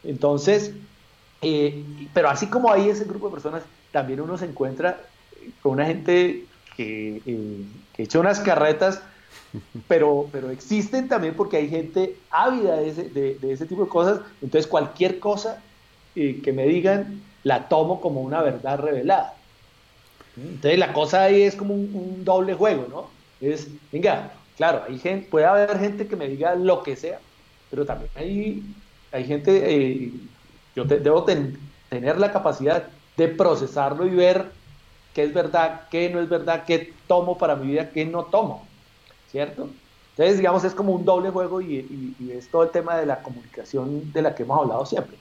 entonces, 0.08 0.72
eh, 1.42 1.84
pero 2.14 2.30
así 2.30 2.48
como 2.48 2.72
hay 2.72 2.90
ese 2.90 3.04
grupo 3.04 3.28
de 3.28 3.34
personas, 3.34 3.64
también 3.92 4.22
uno 4.22 4.38
se 4.38 4.46
encuentra 4.46 5.02
con 5.62 5.74
una 5.74 5.86
gente 5.86 6.46
que, 6.76 7.22
eh, 7.26 7.66
echa 7.98 8.20
unas 8.20 8.40
carretas, 8.40 9.02
pero, 9.88 10.30
pero 10.32 10.50
existen 10.50 11.08
también 11.10 11.36
porque 11.36 11.58
hay 11.58 11.70
gente 11.70 12.16
ávida 12.30 12.78
de 12.78 12.90
ese, 12.90 13.04
de, 13.10 13.38
ese 13.52 13.66
tipo 13.66 13.84
de 13.84 13.90
cosas. 13.90 14.22
Entonces, 14.42 14.68
cualquier 14.68 15.20
cosa 15.20 15.62
eh, 16.18 16.42
que 16.44 16.52
me 16.54 16.66
digan, 16.66 17.22
la 17.44 17.70
tomo 17.70 18.02
como 18.02 18.22
una 18.22 18.42
verdad 18.42 18.80
revelada. 18.80 19.36
Entonces, 20.36 20.78
la 20.78 20.94
cosa 20.94 21.24
ahí 21.24 21.44
es 21.44 21.56
como 21.56 21.74
un, 21.74 22.24
doble 22.24 22.54
juego, 22.54 22.88
¿no? 22.90 23.10
Es, 23.40 23.68
venga, 23.92 24.32
claro, 24.58 24.84
hay 24.88 25.00
gente, 25.00 25.28
puede 25.30 25.46
haber 25.46 25.80
gente 25.80 26.08
que 26.08 26.16
me 26.16 26.28
diga 26.28 26.56
lo 26.56 26.84
que 26.84 26.96
sea, 26.96 27.20
pero 27.70 27.86
también 27.86 28.12
hay 28.16 28.64
hay 29.12 29.26
gente, 29.26 29.52
eh, 29.66 30.12
yo 30.76 30.86
debo 30.86 31.24
tener 31.24 32.20
la 32.20 32.32
capacidad 32.32 32.88
de 33.16 33.28
procesarlo 33.28 34.06
y 34.06 34.12
ver 34.12 34.52
qué 35.14 35.24
es 35.24 35.34
verdad, 35.34 35.88
qué 35.90 36.10
no 36.10 36.20
es 36.22 36.30
verdad, 36.30 36.66
qué 36.66 36.94
tomo 37.08 37.38
para 37.38 37.56
mi 37.56 37.68
vida, 37.72 37.90
qué 37.90 38.06
no 38.06 38.26
tomo, 38.26 38.68
¿cierto? 39.32 39.70
Entonces, 40.12 40.38
digamos, 40.38 40.64
es 40.64 40.74
como 40.74 40.94
un 40.94 41.06
doble 41.06 41.30
juego 41.30 41.62
y, 41.62 42.16
es 42.32 42.50
todo 42.50 42.64
el 42.64 42.70
tema 42.70 42.98
de 42.98 43.06
la 43.06 43.22
comunicación 43.22 44.12
de 44.12 44.22
la 44.22 44.36
que 44.36 44.44
hemos 44.44 44.60
hablado 44.60 44.86
siempre. 44.86 45.16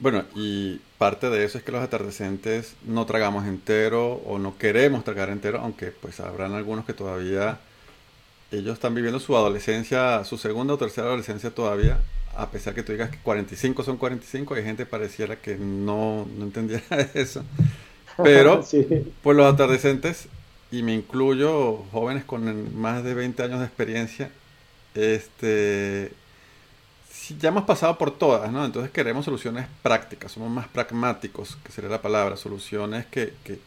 Bueno, 0.00 0.24
y 0.34 0.80
parte 0.96 1.28
de 1.28 1.44
eso 1.44 1.58
es 1.58 1.64
que 1.64 1.72
los 1.72 1.82
atardecentes 1.82 2.74
no 2.86 3.04
tragamos 3.06 3.46
entero 3.46 4.22
o 4.26 4.38
no 4.38 4.56
queremos 4.56 5.04
tragar 5.04 5.28
entero, 5.30 5.58
aunque 5.60 5.86
pues 5.86 6.20
habrán 6.20 6.54
algunos 6.54 6.84
que 6.84 6.92
todavía 6.92 7.58
ellos 8.52 8.74
están 8.74 8.94
viviendo 8.94 9.18
su 9.18 9.36
adolescencia, 9.36 10.24
su 10.24 10.38
segunda 10.38 10.74
o 10.74 10.78
tercera 10.78 11.08
adolescencia 11.08 11.50
todavía 11.50 11.98
a 12.38 12.50
pesar 12.52 12.72
que 12.72 12.84
tú 12.84 12.92
digas 12.92 13.10
que 13.10 13.18
45 13.18 13.82
son 13.82 13.96
45, 13.96 14.54
hay 14.54 14.62
gente 14.62 14.86
pareciera 14.86 15.36
que 15.36 15.56
no, 15.56 16.26
no 16.36 16.44
entendiera 16.44 16.84
eso. 17.14 17.42
Pero, 18.22 18.64
pues 19.22 19.36
los 19.36 19.52
atardecentes, 19.52 20.28
y 20.70 20.84
me 20.84 20.94
incluyo 20.94 21.84
jóvenes 21.90 22.24
con 22.24 22.78
más 22.80 23.02
de 23.02 23.14
20 23.14 23.42
años 23.42 23.58
de 23.58 23.66
experiencia, 23.66 24.30
este, 24.94 26.12
ya 27.38 27.48
hemos 27.48 27.64
pasado 27.64 27.98
por 27.98 28.16
todas, 28.16 28.50
¿no? 28.50 28.64
Entonces 28.64 28.90
queremos 28.90 29.24
soluciones 29.24 29.66
prácticas, 29.82 30.32
somos 30.32 30.50
más 30.50 30.68
pragmáticos, 30.68 31.58
que 31.64 31.72
sería 31.72 31.90
la 31.90 32.02
palabra, 32.02 32.36
soluciones 32.36 33.06
que, 33.06 33.34
que, 33.44 33.58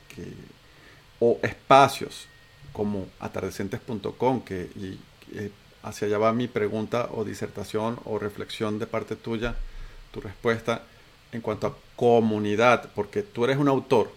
o 1.19 1.39
espacios 1.43 2.27
como 2.73 3.07
atardecentes.com, 3.19 4.41
que 4.41 4.69
y, 4.75 4.99
eh, 5.33 5.51
hacia 5.83 6.07
allá 6.07 6.17
va 6.17 6.33
mi 6.33 6.47
pregunta 6.47 7.09
o 7.11 7.23
disertación 7.23 7.99
o 8.05 8.19
reflexión 8.19 8.79
de 8.79 8.87
parte 8.87 9.15
tuya, 9.15 9.55
tu 10.11 10.21
respuesta 10.21 10.83
en 11.31 11.41
cuanto 11.41 11.67
a 11.67 11.75
comunidad, 11.95 12.89
porque 12.95 13.21
tú 13.21 13.45
eres 13.45 13.57
un 13.57 13.67
autor 13.67 14.11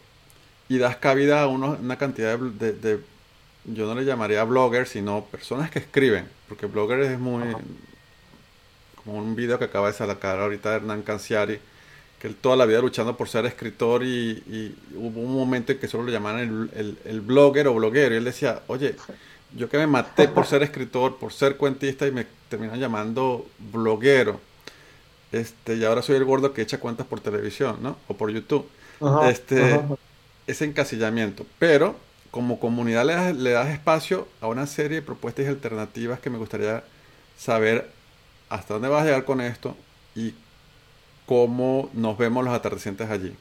y 0.68 0.78
das 0.78 0.96
cabida 0.96 1.42
a 1.42 1.46
una 1.46 1.98
cantidad 1.98 2.38
de, 2.38 3.00
yo 3.64 3.86
no 3.86 3.94
le 3.94 4.04
llamaría 4.04 4.42
bloggers, 4.44 4.90
sino 4.90 5.24
personas 5.26 5.70
que 5.70 5.78
escriben, 5.78 6.26
porque 6.48 6.66
blogger 6.66 7.00
es 7.00 7.18
muy, 7.18 7.42
como 9.04 9.18
un 9.18 9.36
video 9.36 9.58
que 9.58 9.66
acaba 9.66 9.88
de 9.88 9.94
sacar 9.94 10.40
ahorita 10.40 10.70
de 10.70 10.76
Hernán 10.76 11.02
Canciari, 11.02 11.58
que 12.18 12.28
él 12.28 12.36
toda 12.36 12.56
la 12.56 12.66
vida 12.66 12.80
luchando 12.80 13.16
por 13.16 13.28
ser 13.28 13.46
escritor 13.46 14.02
y, 14.02 14.74
hubo 14.94 15.20
un 15.20 15.34
momento 15.34 15.72
en 15.72 15.78
que 15.78 15.88
solo 15.88 16.04
lo 16.04 16.12
llamaban 16.12 16.40
el, 16.40 16.70
el, 16.74 16.98
el 17.04 17.20
blogger 17.20 17.68
o 17.68 17.74
bloguero, 17.74 18.14
y 18.14 18.18
él 18.18 18.24
decía, 18.24 18.62
oye, 18.66 18.96
yo 19.56 19.68
que 19.68 19.78
me 19.78 19.86
maté 19.86 20.28
por 20.28 20.46
ser 20.46 20.62
escritor, 20.62 21.16
por 21.16 21.32
ser 21.32 21.56
cuentista 21.56 22.06
y 22.06 22.12
me 22.12 22.26
terminan 22.48 22.78
llamando 22.80 23.46
bloguero. 23.58 24.40
Este, 25.32 25.76
y 25.76 25.84
ahora 25.84 26.02
soy 26.02 26.16
el 26.16 26.24
gordo 26.24 26.52
que 26.52 26.62
echa 26.62 26.78
cuentas 26.78 27.06
por 27.06 27.20
televisión, 27.20 27.78
¿no? 27.80 27.96
O 28.08 28.14
por 28.14 28.30
YouTube. 28.30 28.66
este, 29.28 29.80
ese 30.46 30.64
encasillamiento. 30.64 31.46
Pero 31.58 31.96
como 32.30 32.58
comunidad 32.58 33.04
le 33.04 33.14
das, 33.14 33.36
le 33.36 33.50
das 33.50 33.68
espacio 33.68 34.28
a 34.40 34.48
una 34.48 34.66
serie 34.66 34.96
de 34.96 35.02
propuestas 35.02 35.44
y 35.44 35.48
alternativas 35.48 36.20
que 36.20 36.30
me 36.30 36.38
gustaría 36.38 36.84
saber 37.38 37.90
hasta 38.48 38.74
dónde 38.74 38.88
vas 38.88 39.02
a 39.02 39.06
llegar 39.06 39.24
con 39.24 39.40
esto 39.40 39.76
y 40.14 40.34
cómo 41.26 41.90
nos 41.92 42.18
vemos 42.18 42.44
los 42.44 42.54
atardecientes 42.54 43.10
allí. 43.10 43.34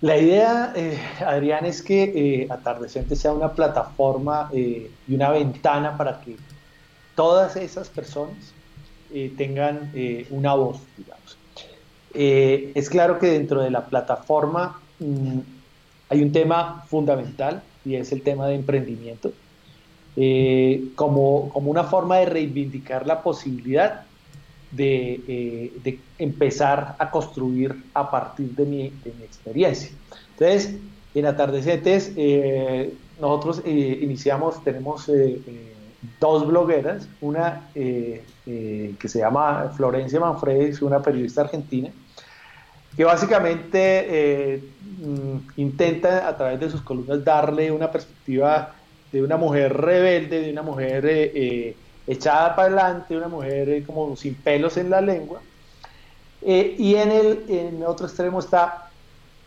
La 0.00 0.18
idea, 0.18 0.72
eh, 0.76 0.98
Adrián, 1.24 1.64
es 1.64 1.80
que 1.80 2.02
eh, 2.04 2.46
Atardecente 2.50 3.16
sea 3.16 3.32
una 3.32 3.52
plataforma 3.52 4.50
eh, 4.52 4.90
y 5.08 5.14
una 5.14 5.30
ventana 5.30 5.96
para 5.96 6.20
que 6.20 6.36
todas 7.14 7.56
esas 7.56 7.88
personas 7.88 8.52
tengan 9.36 9.92
una 10.30 10.54
voz, 10.54 10.80
digamos. 10.96 11.38
es 12.12 12.90
claro 12.90 13.20
que 13.20 13.28
dentro 13.28 13.62
de 13.62 13.70
la 13.70 13.86
plataforma 13.86 14.80
mm, 14.98 15.38
hay 16.08 16.20
un 16.20 16.32
tema 16.32 16.84
fundamental 16.88 17.62
y 17.84 17.94
es 17.94 18.10
el 18.10 18.22
tema 18.22 18.48
de 18.48 18.56
emprendimiento, 18.56 19.32
como, 20.94 21.48
como 21.48 21.70
una 21.70 21.84
forma 21.84 22.18
de 22.18 22.26
reivindicar 22.26 23.06
la 23.06 23.22
posibilidad 23.22 24.02
de, 24.70 25.72
de, 25.82 25.98
empezar 26.18 26.96
a 26.98 27.10
construir 27.10 27.74
a 27.94 28.10
partir 28.10 28.50
de 28.54 28.64
mi, 28.64 28.90
de 28.90 29.12
mi 29.18 29.24
experiencia. 29.24 29.90
Entonces, 30.30 30.76
en 31.14 31.26
Atardecetes, 31.26 32.12
eh, 32.16 32.92
nosotros 33.20 33.62
eh, 33.64 33.98
iniciamos, 34.02 34.62
tenemos 34.64 35.08
eh, 35.08 35.40
dos 36.20 36.46
blogueras, 36.46 37.08
una 37.20 37.68
que 37.72 39.08
se 39.08 39.18
llama 39.20 39.72
Florencia 39.76 40.20
Manfredi, 40.20 40.76
una 40.84 41.00
periodista 41.00 41.42
argentina, 41.42 41.90
que 42.96 43.04
básicamente 43.04 44.60
mm, 44.98 45.60
intenta 45.60 46.28
a 46.28 46.36
través 46.36 46.60
de 46.60 46.70
sus 46.70 46.82
columnas 46.82 47.24
darle 47.24 47.70
una 47.70 47.90
perspectiva 47.90 48.74
de 49.14 49.22
una 49.22 49.36
mujer 49.36 49.72
rebelde, 49.74 50.40
de 50.40 50.50
una 50.50 50.62
mujer 50.62 51.06
echada 52.06 52.54
para 52.54 52.68
adelante, 52.68 53.16
una 53.16 53.28
mujer 53.28 53.84
como 53.84 54.16
sin 54.16 54.34
pelos 54.34 54.76
en 54.76 54.90
la 54.90 55.00
lengua. 55.00 55.40
y 56.42 56.94
en 56.96 57.10
el 57.10 57.84
otro 57.86 58.06
extremo 58.06 58.40
está 58.40 58.90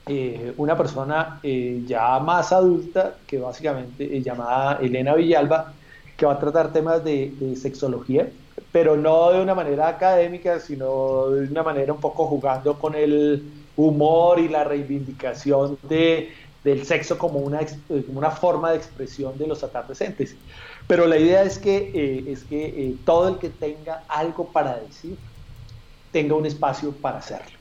eh, 0.10 0.54
una 0.56 0.78
persona 0.78 1.38
eh, 1.44 1.84
ya 1.86 2.18
más 2.20 2.54
adulta, 2.54 3.18
que 3.28 3.40
básicamente 3.40 4.18
es 4.18 4.24
llamada 4.24 4.80
Elena 4.82 5.14
Villalba, 5.16 5.74
que 6.16 6.26
va 6.26 6.34
a 6.34 6.40
tratar 6.40 6.72
temas 6.72 7.04
de, 7.04 7.34
sexología, 7.58 8.30
pero 8.72 8.96
no 8.96 9.32
de 9.34 9.42
una 9.42 9.54
manera 9.54 9.90
académica, 9.90 10.62
sino 10.62 11.28
de 11.32 11.50
una 11.50 11.62
manera 11.62 11.92
un 11.92 12.00
poco 12.00 12.26
jugando 12.26 12.80
con 12.80 12.96
el 12.96 13.44
humor 13.76 14.40
y 14.40 14.48
la 14.48 14.64
reivindicación 14.64 15.78
de, 15.90 16.32
del 16.68 16.86
sexo 16.86 17.18
como 17.18 17.40
una, 17.40 17.60
como 17.88 18.20
una 18.20 18.32
forma 18.32 18.72
de 18.72 18.78
expresión 18.78 19.38
de 19.38 19.48
los 19.48 19.64
atardecentes. 19.64 20.36
Pero 20.88 21.08
la 21.08 21.18
idea 21.18 21.44
es 21.44 21.58
que, 21.58 21.92
eh, 21.94 22.24
es 22.28 22.44
que 22.44 22.96
todo 23.06 23.30
el 23.30 23.38
que 23.38 23.50
tenga 23.50 24.04
algo 24.08 24.48
para 24.52 24.78
decir 24.80 25.18
tenga 26.12 26.36
un 26.36 26.46
espacio 26.46 26.92
para 26.92 27.20
hacerlo. 27.20 27.58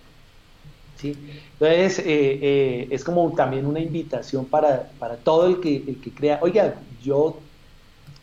¿sí? 0.97 1.17
Entonces, 1.53 2.03
es 2.05 3.05
como 3.05 3.33
también 3.35 3.67
una 3.67 3.81
invitación 3.81 4.45
para, 4.45 4.91
para 4.99 5.17
todo 5.17 5.47
el 5.47 5.61
que, 5.61 5.77
el 5.77 6.01
que 6.01 6.11
crea, 6.11 6.39
oiga, 6.43 6.75
yo 7.03 7.39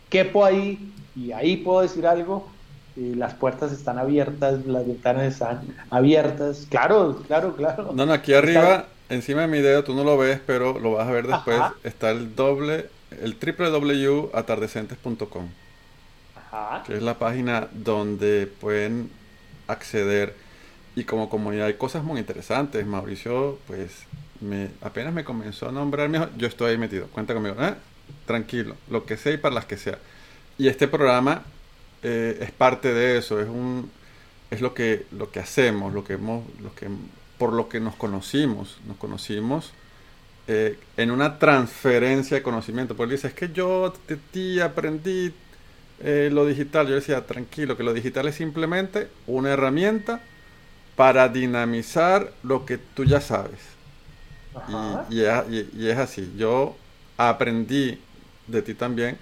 quepo 0.09 0.45
ahí 0.45 0.93
y 1.15 1.31
ahí 1.31 1.57
puedo 1.57 1.81
decir 1.81 2.07
algo, 2.07 2.47
las 2.95 3.33
puertas 3.33 3.71
están 3.71 3.97
abiertas, 3.97 4.65
las 4.65 4.85
ventanas 4.85 5.33
están 5.33 5.61
abiertas. 5.89 6.67
Claro, 6.69 7.23
claro, 7.27 7.55
claro. 7.55 7.91
No, 7.93 8.05
no, 8.05 8.13
aquí 8.13 8.33
arriba, 8.33 8.87
encima 9.13 9.41
de 9.41 9.47
mi 9.47 9.59
dedo, 9.59 9.83
tú 9.83 9.93
no 9.93 10.03
lo 10.03 10.17
ves, 10.17 10.39
pero 10.45 10.79
lo 10.79 10.93
vas 10.93 11.07
a 11.07 11.11
ver 11.11 11.27
después. 11.27 11.61
Está 11.83 12.09
el 12.11 12.35
doble, 12.35 12.89
el 13.21 13.37
www.atardecentes.com. 13.39 15.49
Que 16.85 16.97
es 16.97 17.01
la 17.01 17.17
página 17.17 17.69
donde 17.71 18.47
pueden 18.47 19.09
acceder. 19.67 20.35
Y 20.95 21.05
como 21.05 21.29
comunidad 21.29 21.67
hay 21.67 21.75
cosas 21.75 22.03
muy 22.03 22.19
interesantes. 22.19 22.85
Mauricio, 22.85 23.57
pues, 23.67 24.03
me, 24.41 24.69
apenas 24.81 25.13
me 25.13 25.23
comenzó 25.23 25.69
a 25.69 25.71
nombrar, 25.71 26.35
yo 26.37 26.47
estoy 26.47 26.71
ahí 26.71 26.77
metido. 26.77 27.07
Cuenta 27.07 27.33
conmigo. 27.33 27.55
¿eh? 27.59 27.73
Tranquilo, 28.25 28.75
lo 28.89 29.05
que 29.05 29.15
sea 29.17 29.33
y 29.33 29.37
para 29.37 29.55
las 29.55 29.65
que 29.65 29.77
sea. 29.77 29.97
Y 30.57 30.67
este 30.67 30.87
programa 30.87 31.43
eh, 32.03 32.37
es 32.41 32.51
parte 32.51 32.93
de 32.93 33.17
eso, 33.17 33.39
es 33.39 33.47
un 33.47 33.89
es 34.51 34.61
lo 34.61 34.73
que 34.73 35.05
lo 35.11 35.31
que 35.31 35.39
hacemos, 35.39 35.93
lo 35.93 36.03
que 36.03 36.13
hemos, 36.13 36.43
lo 36.59 36.75
que 36.75 36.87
por 37.37 37.53
lo 37.53 37.69
que 37.69 37.79
nos 37.79 37.95
conocimos, 37.95 38.77
nos 38.87 38.97
conocimos 38.97 39.73
eh, 40.47 40.77
en 40.97 41.11
una 41.11 41.39
transferencia 41.39 42.37
de 42.37 42.43
conocimiento. 42.43 42.95
Porque 42.95 43.13
dice, 43.13 43.27
es 43.27 43.33
que 43.33 43.51
yo 43.51 43.93
de 44.07 44.17
ti 44.17 44.59
aprendí 44.59 45.33
eh, 46.01 46.29
lo 46.31 46.45
digital. 46.45 46.87
Yo 46.87 46.95
decía, 46.95 47.25
tranquilo, 47.25 47.77
que 47.77 47.83
lo 47.83 47.93
digital 47.93 48.27
es 48.27 48.35
simplemente 48.35 49.07
una 49.25 49.51
herramienta 49.51 50.21
para 50.95 51.29
dinamizar 51.29 52.31
lo 52.43 52.65
que 52.65 52.77
tú 52.77 53.05
ya 53.05 53.21
sabes. 53.21 53.59
Y, 55.09 55.15
y, 55.15 55.87
es 55.87 55.97
así. 55.97 56.31
Yo 56.37 56.75
aprendí 57.17 57.99
de 58.47 58.61
ti 58.61 58.73
también 58.73 59.17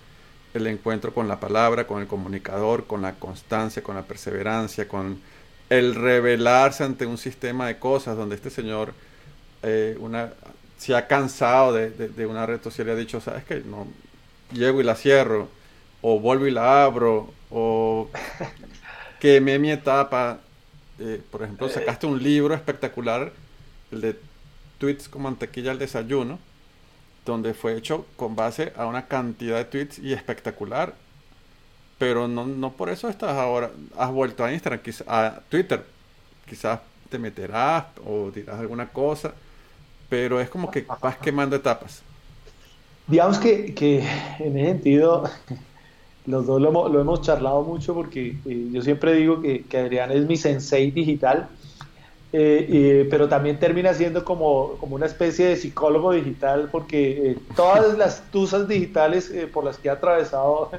el 0.54 0.68
encuentro 0.68 1.14
con 1.14 1.28
la 1.28 1.40
palabra, 1.40 1.88
con 1.88 2.02
el 2.02 2.08
comunicador, 2.08 2.86
con 2.86 3.02
la 3.02 3.14
constancia, 3.14 3.82
con 3.82 3.96
la 3.96 4.02
perseverancia, 4.02 4.88
con 4.88 5.22
el 5.72 5.96
revelarse 5.96 6.84
ante 6.84 7.06
un 7.06 7.18
sistema 7.18 7.66
de 7.68 7.80
cosas 7.80 8.18
donde 8.18 8.36
este 8.36 8.50
señor 8.50 8.94
eh, 9.64 9.96
una, 10.02 10.34
se 10.78 10.94
ha 10.94 11.08
cansado 11.08 11.72
de, 11.72 12.26
una 12.26 12.46
red 12.46 12.62
social 12.62 12.90
y 12.90 12.92
ha 12.92 12.96
dicho, 12.96 13.22
sabes 13.22 13.46
que 13.46 13.62
no, 13.62 13.88
llego 14.52 14.82
y 14.82 14.84
la 14.84 14.96
cierro, 14.96 15.48
o 16.02 16.20
vuelvo 16.20 16.46
y 16.46 16.52
la 16.52 16.84
abro, 16.84 17.34
o 17.50 18.10
quemé 19.22 19.60
mi 19.60 19.72
etapa. 19.72 20.42
Eh, 21.00 21.22
por 21.32 21.42
ejemplo, 21.42 21.68
eh. 21.68 21.70
sacaste 21.70 22.06
un 22.06 22.22
libro 22.22 22.54
espectacular, 22.54 23.32
el 23.94 24.02
de 24.02 24.20
Tweets 24.78 25.08
con 25.08 25.22
mantequilla 25.22 25.72
al 25.72 25.80
desayuno, 25.80 26.38
donde 27.26 27.54
fue 27.54 27.78
hecho 27.78 28.06
con 28.18 28.36
base 28.36 28.74
a 28.76 28.88
una 28.88 29.08
cantidad 29.08 29.56
de 29.56 29.66
tweets 29.66 30.00
y 30.00 30.12
espectacular. 30.12 30.96
Pero 32.02 32.28
no, 32.28 32.48
no 32.48 32.72
por 32.72 32.90
eso 32.90 33.10
estás 33.10 33.38
ahora, 33.38 33.70
has 33.96 34.10
vuelto 34.10 34.44
a 34.44 34.52
Instagram, 34.52 34.82
a 35.06 35.40
Twitter. 35.48 35.84
Quizás 36.50 36.80
te 37.08 37.20
meterás 37.20 37.86
o 38.04 38.32
dirás 38.32 38.60
alguna 38.60 38.88
cosa, 38.88 39.36
pero 40.10 40.42
es 40.42 40.50
como 40.50 40.72
que 40.72 40.84
vas 41.00 41.18
quemando 41.18 41.56
etapas. 41.56 42.02
Digamos 43.06 43.38
que, 43.38 43.76
que 43.76 44.00
en 44.40 44.58
ese 44.58 44.70
sentido, 44.70 45.30
los 46.26 46.48
dos 46.48 46.60
lo, 46.60 46.90
lo 46.90 47.02
hemos 47.02 47.22
charlado 47.22 47.62
mucho 47.62 47.94
porque 47.94 48.36
eh, 48.48 48.68
yo 48.72 48.82
siempre 48.82 49.14
digo 49.14 49.40
que, 49.40 49.64
Adrián 49.78 50.12
es 50.12 50.26
mi 50.26 50.38
sensei 50.38 50.90
digital 50.90 51.50
eh, 52.34 53.08
pero 53.12 53.30
también 53.30 53.60
termina 53.60 53.94
siendo 53.94 54.26
como, 54.26 54.78
como, 54.80 54.96
una 54.96 55.06
especie 55.06 55.50
de 55.50 55.56
psicólogo 55.56 56.14
digital 56.14 56.70
porque 56.72 57.32
eh, 57.32 57.38
todas 57.56 57.96
las 57.96 58.24
tusas 58.32 58.68
digitales 58.68 59.32
por 59.54 59.66
las 59.66 59.78
que 59.78 59.90
he 59.90 59.92
atravesado 59.92 60.72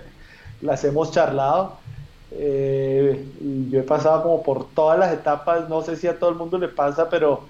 las 0.62 0.84
hemos 0.84 1.10
charlado. 1.12 1.78
y 2.30 3.70
yo 3.70 3.80
he 3.80 3.82
pasado 3.82 4.22
como 4.22 4.42
por 4.42 4.68
todas 4.70 4.98
las 4.98 5.12
etapas, 5.12 5.68
no 5.68 5.82
sé 5.82 5.96
si 5.96 6.06
a 6.06 6.18
todo 6.18 6.30
el 6.30 6.36
mundo 6.36 6.58
le 6.58 6.68
pasa, 6.68 7.10
pero 7.10 7.44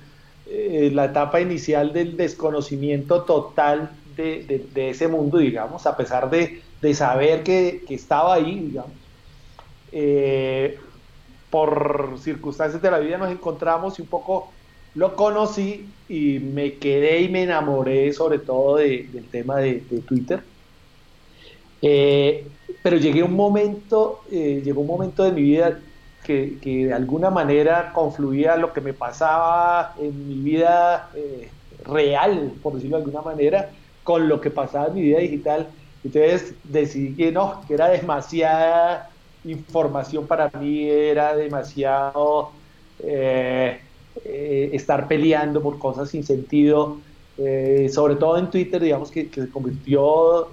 la 0.46 1.04
etapa 1.06 1.40
inicial 1.40 1.92
del 1.92 2.16
desconocimiento 2.16 3.22
total 3.22 3.90
de, 4.16 4.66
ese 4.74 5.08
mundo, 5.08 5.38
digamos, 5.38 5.86
a 5.86 5.96
pesar 5.96 6.28
de, 6.30 6.62
saber 6.94 7.44
que, 7.44 7.84
que, 7.86 7.94
estaba 7.94 8.34
ahí, 8.34 8.58
digamos 8.58 8.90
por 11.52 12.14
circunstancias 12.18 12.80
de 12.80 12.90
la 12.90 12.98
vida 12.98 13.18
nos 13.18 13.30
encontramos 13.30 13.98
y 13.98 14.02
un 14.02 14.08
poco 14.08 14.48
lo 14.94 15.14
conocí 15.16 15.86
y 16.08 16.38
me 16.38 16.76
quedé 16.76 17.20
y 17.20 17.28
me 17.28 17.42
enamoré 17.42 18.10
sobre 18.14 18.38
todo 18.38 18.76
del 18.76 19.26
tema 19.30 19.58
de, 19.58 19.82
Twitter. 20.08 20.42
Eh, 21.82 22.46
pero 22.82 22.96
llegué 22.96 23.22
un 23.22 23.34
momento, 23.34 24.20
eh, 24.30 24.62
llegó 24.64 24.80
un 24.82 24.86
momento 24.86 25.24
de 25.24 25.32
mi 25.32 25.42
vida 25.42 25.80
que, 26.24 26.56
de 26.62 26.92
alguna 26.92 27.30
manera 27.30 27.92
confluía 27.92 28.56
lo 28.56 28.72
que 28.72 28.80
me 28.80 28.94
pasaba 28.94 29.94
en 30.00 30.28
mi 30.28 30.36
vida 30.36 31.10
eh, 31.16 31.48
real, 31.84 32.52
por 32.62 32.74
decirlo 32.74 32.98
de 32.98 33.04
alguna 33.04 33.22
manera, 33.22 33.70
con 34.04 34.28
lo 34.28 34.40
que 34.40 34.50
pasaba 34.50 34.86
en 34.88 34.94
mi 34.94 35.02
vida 35.02 35.18
digital. 35.18 35.68
Entonces 36.04 36.54
decidí 36.64 37.14
que 37.14 37.32
no, 37.32 37.62
que 37.66 37.74
era 37.74 37.88
demasiada 37.88 39.10
información 39.44 40.26
para 40.28 40.50
mí 40.60 40.88
era 40.88 41.34
demasiado 41.34 42.50
eh, 43.00 43.80
estar 44.24 45.08
peleando 45.08 45.60
por 45.60 45.78
cosas 45.80 46.10
sin 46.10 46.22
sentido, 46.24 46.98
sobre 47.90 48.16
todo 48.16 48.38
en 48.38 48.50
Twitter, 48.50 48.80
digamos 48.80 49.10
que, 49.10 49.28
se 49.32 49.48
convirtió 49.50 50.48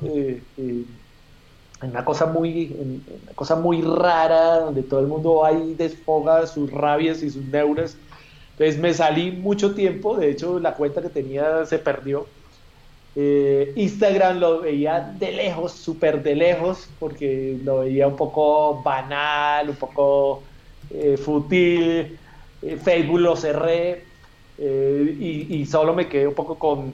una 1.81 2.03
cosa 2.03 2.25
muy 2.25 2.75
una 2.77 3.33
cosa 3.33 3.55
muy 3.55 3.81
rara 3.81 4.59
donde 4.59 4.83
todo 4.83 4.99
el 4.99 5.07
mundo 5.07 5.45
ahí 5.45 5.75
desfoga 5.77 6.45
sus 6.47 6.71
rabias 6.71 7.23
y 7.23 7.29
sus 7.29 7.45
neuras. 7.45 7.97
Entonces 8.51 8.79
me 8.79 8.93
salí 8.93 9.31
mucho 9.31 9.73
tiempo. 9.73 10.17
De 10.17 10.31
hecho 10.31 10.59
la 10.59 10.73
cuenta 10.75 11.01
que 11.01 11.09
tenía 11.09 11.65
se 11.65 11.79
perdió. 11.79 12.27
Eh, 13.15 13.73
Instagram 13.75 14.39
lo 14.39 14.61
veía 14.61 15.13
de 15.19 15.31
lejos, 15.31 15.71
súper 15.73 16.21
de 16.21 16.35
lejos, 16.35 16.89
porque 16.99 17.57
lo 17.63 17.79
veía 17.79 18.07
un 18.07 18.15
poco 18.15 18.81
banal, 18.83 19.69
un 19.69 19.75
poco 19.75 20.43
eh, 20.89 21.17
fútil. 21.17 22.17
Eh, 22.61 22.77
Facebook 22.81 23.19
lo 23.19 23.35
cerré 23.35 24.03
y, 24.57 25.65
solo 25.65 25.93
me 25.93 26.09
quedé 26.09 26.27
un 26.27 26.33
poco 26.33 26.55
con, 26.55 26.93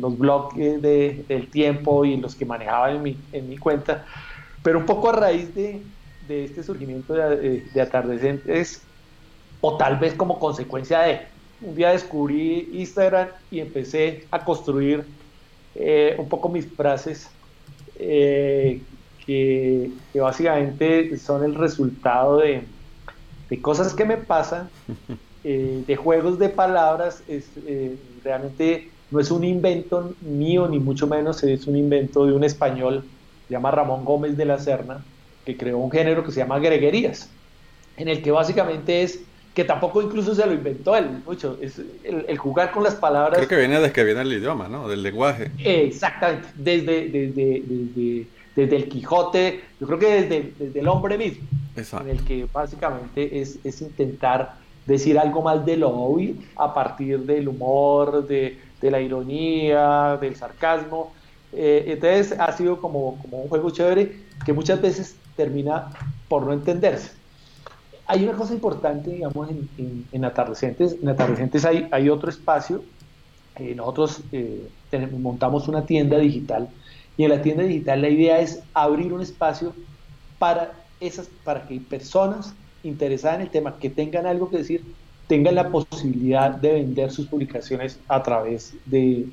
los 0.00 0.18
blogs 0.18 0.56
de, 0.56 1.24
del 1.28 1.48
tiempo 1.48 2.04
y 2.04 2.16
los 2.16 2.34
que 2.34 2.44
manejaba 2.44 2.92
en 2.92 3.02
mi, 3.02 3.16
en 3.32 3.48
mi 3.48 3.56
cuenta. 3.56 4.04
Pero 4.62 4.78
un 4.78 4.86
poco 4.86 5.10
a 5.10 5.12
raíz 5.12 5.54
de, 5.54 5.82
este 6.28 6.62
surgimiento 6.62 7.14
de, 7.14 7.64
de 7.72 7.80
atardecentes, 7.80 8.82
o 9.60 9.76
tal 9.76 9.98
vez 9.98 10.14
como 10.14 10.38
consecuencia 10.38 11.00
de 11.00 11.20
un 11.62 11.74
día 11.74 11.90
descubrí 11.90 12.70
Instagram 12.72 13.28
y 13.50 13.60
empecé 13.60 14.26
a 14.30 14.44
construir 14.44 15.04
eh, 15.74 16.16
un 16.18 16.28
poco 16.28 16.48
mis 16.48 16.66
frases 16.66 17.28
eh, 17.96 18.80
que, 19.26 19.90
básicamente 20.14 21.16
son 21.18 21.44
el 21.44 21.54
resultado 21.54 22.38
de, 22.38 22.64
cosas 23.60 23.94
que 23.94 24.04
me 24.04 24.16
pasan, 24.16 24.70
eh, 25.44 25.84
de 25.86 25.96
juegos 25.96 26.38
de 26.38 26.48
palabras. 26.48 27.22
Es, 27.28 27.50
realmente 28.24 28.90
no 29.10 29.20
es 29.20 29.30
un 29.30 29.44
invento 29.44 30.14
mío, 30.20 30.68
ni 30.68 30.78
mucho 30.78 31.06
menos 31.06 31.42
es 31.42 31.66
un 31.66 31.76
invento 31.76 32.26
de 32.26 32.32
un 32.32 32.44
español, 32.44 33.04
se 33.48 33.54
llama 33.54 33.70
Ramón 33.70 34.04
Gómez 34.04 34.36
de 34.36 34.44
la 34.44 34.58
Serna, 34.58 35.04
que 35.44 35.56
creó 35.56 35.78
un 35.78 35.90
género 35.90 36.24
que 36.24 36.30
se 36.30 36.40
llama 36.40 36.58
greguerías, 36.58 37.28
en 37.96 38.08
el 38.08 38.22
que 38.22 38.30
básicamente 38.30 39.02
es 39.02 39.20
que 39.54 39.64
tampoco 39.64 40.00
incluso 40.00 40.34
se 40.34 40.46
lo 40.46 40.52
inventó 40.52 40.96
él, 40.96 41.22
mucho, 41.26 41.58
es 41.60 41.80
el, 42.04 42.38
jugar 42.38 42.70
con 42.70 42.84
las 42.84 42.94
palabras. 42.94 43.36
Creo 43.36 43.48
que 43.48 43.56
viene 43.56 43.80
desde 43.80 43.92
que 43.92 44.04
viene 44.04 44.20
el 44.20 44.32
idioma, 44.32 44.68
¿no? 44.68 44.88
Del 44.88 45.02
lenguaje. 45.02 45.50
Exactamente, 45.58 46.48
desde, 46.54 47.08
desde, 47.08 48.26
desde, 48.54 48.76
el 48.76 48.88
Quijote, 48.88 49.60
yo 49.80 49.86
creo 49.88 49.98
que 49.98 50.22
desde, 50.22 50.78
el 50.78 50.86
hombre 50.86 51.18
mismo, 51.18 51.46
Exacto. 51.76 52.08
en 52.08 52.16
el 52.16 52.24
que 52.24 52.46
básicamente 52.52 53.40
es, 53.40 53.58
es, 53.64 53.82
intentar 53.82 54.54
decir 54.86 55.18
algo 55.18 55.42
más 55.42 55.66
de 55.66 55.76
lo 55.76 55.88
obvio 55.90 56.34
a 56.56 56.72
partir 56.72 57.18
del 57.20 57.48
humor, 57.48 58.26
de, 58.26 58.56
la 58.88 59.00
ironía, 59.00 60.16
del 60.20 60.36
sarcasmo. 60.36 61.12
Eh, 61.52 61.86
entonces 61.88 62.38
ha 62.38 62.52
sido 62.52 62.80
como, 62.80 63.18
como 63.20 63.42
un 63.42 63.48
juego 63.48 63.70
chévere 63.70 64.22
que 64.46 64.52
muchas 64.52 64.80
veces 64.80 65.16
termina 65.34 65.90
por 66.28 66.46
no 66.46 66.52
entenderse 66.52 67.20
hay 68.10 68.24
una 68.24 68.32
cosa 68.32 68.54
importante, 68.54 69.08
digamos, 69.08 69.48
en, 69.48 70.04
en, 70.10 70.24
Atardecentes. 70.24 70.96
En 71.00 71.08
Atardecentes 71.08 71.64
hay, 71.64 71.86
hay 71.92 72.08
otro 72.08 72.28
espacio. 72.28 72.82
Eh, 73.54 73.72
nosotros 73.76 74.22
eh, 74.32 74.68
montamos 75.16 75.68
una 75.68 75.86
tienda 75.86 76.18
digital 76.18 76.68
y 77.16 77.22
en 77.22 77.30
la 77.30 77.40
tienda 77.40 77.62
digital 77.62 78.02
la 78.02 78.08
idea 78.08 78.40
es 78.40 78.62
abrir 78.74 79.12
un 79.12 79.20
espacio 79.20 79.74
para, 80.40 80.72
esas, 80.98 81.28
para 81.44 81.68
que 81.68 81.78
personas 81.78 82.52
interesadas 82.82 83.36
en 83.36 83.42
el 83.42 83.50
tema, 83.50 83.78
que 83.78 83.90
tengan 83.90 84.26
algo 84.26 84.50
que 84.50 84.56
decir, 84.58 84.82
tengan 85.30 85.54
la 85.54 85.68
posibilidad 85.68 86.50
de 86.50 86.72
vender 86.72 87.12
sus 87.12 87.28
publicaciones 87.28 88.00
a 88.08 88.20
través 88.20 88.74
de, 88.84 89.28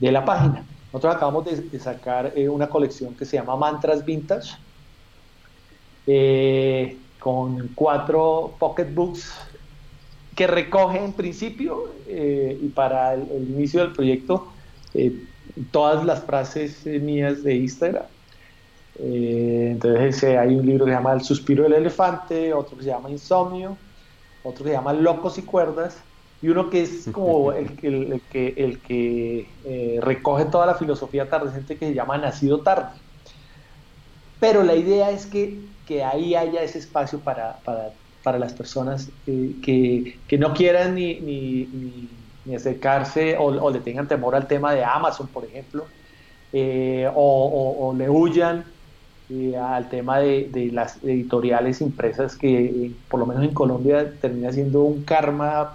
de, 0.00 0.10
la 0.10 0.24
página. 0.24 0.64
Nosotros 0.90 1.16
acabamos 1.16 1.44
de, 1.44 1.78
sacar 1.78 2.32
eh, 2.34 2.48
una 2.48 2.66
colección 2.66 3.14
que 3.14 3.26
se 3.26 3.36
llama 3.36 3.56
Mantras 3.56 4.02
Vintage, 4.02 4.56
eh, 6.06 6.96
con 7.18 7.72
cuatro 7.74 8.54
pocketbooks 8.58 9.34
que 10.34 10.46
recoge 10.46 11.04
en 11.04 11.12
principio 11.12 11.90
eh, 12.08 12.58
y 12.62 12.68
para 12.68 13.12
el, 13.12 13.50
inicio 13.50 13.82
del 13.82 13.92
proyecto 13.92 14.48
todas 15.72 16.06
las 16.06 16.24
frases 16.24 16.86
mías 16.86 17.42
de 17.42 17.56
Instagram. 17.56 18.06
entonces 18.98 20.24
hay 20.24 20.54
un 20.54 20.64
libro 20.64 20.86
que 20.86 20.92
se 20.92 20.96
llama 20.96 21.12
El 21.12 21.20
suspiro 21.20 21.64
del 21.64 21.74
elefante, 21.74 22.54
otro 22.54 22.78
que 22.78 22.84
se 22.84 22.90
llama 22.90 23.10
Insomnio, 23.10 23.76
otro 24.44 24.64
que 24.64 24.70
se 24.70 24.76
llama 24.76 24.92
Locos 24.92 25.38
y 25.38 25.42
Cuerdas, 25.42 25.96
y 26.40 26.48
uno 26.50 26.70
que 26.70 26.82
es 26.82 27.08
como 27.12 27.52
el, 27.52 27.76
el, 27.82 28.22
que, 28.30 28.54
el 28.56 28.78
que 28.78 29.48
eh, 29.64 29.98
recoge 30.00 30.44
toda 30.44 30.66
la 30.66 30.74
filosofía 30.76 31.24
atardecente 31.24 31.76
que 31.76 31.88
se 31.88 31.94
llama 31.94 32.18
Nacido 32.18 32.60
Tarde. 32.60 32.90
Pero 34.38 34.62
la 34.62 34.76
idea 34.76 35.10
es 35.10 35.26
que, 35.26 35.58
que 35.86 36.04
ahí 36.04 36.34
haya 36.34 36.62
ese 36.62 36.78
espacio 36.78 37.18
para, 37.18 37.58
para, 37.64 37.92
para 38.22 38.38
las 38.38 38.52
personas 38.52 39.08
que, 39.24 40.18
que, 40.28 40.38
no 40.38 40.52
quieran 40.52 40.96
ni, 40.96 41.18
ni, 41.20 42.08
ni, 42.44 42.54
acercarse 42.54 43.38
o, 43.38 43.44
o, 43.44 43.70
le 43.70 43.80
tengan 43.80 44.06
temor 44.06 44.34
al 44.34 44.46
tema 44.46 44.74
de 44.74 44.84
Amazon, 44.84 45.28
por 45.28 45.46
ejemplo, 45.46 45.86
eh, 46.52 47.10
o, 47.14 47.88
o 47.88 47.94
le 47.94 48.10
huyan 48.10 48.64
al 49.60 49.88
tema 49.88 50.18
de, 50.18 50.48
de, 50.52 50.70
las 50.70 51.02
editoriales 51.02 51.80
impresas 51.80 52.36
que 52.36 52.64
eh, 52.64 52.92
por 53.08 53.20
lo 53.20 53.26
menos 53.26 53.44
en 53.44 53.54
Colombia 53.54 54.12
termina 54.20 54.52
siendo 54.52 54.82
un 54.82 55.02
karma 55.04 55.74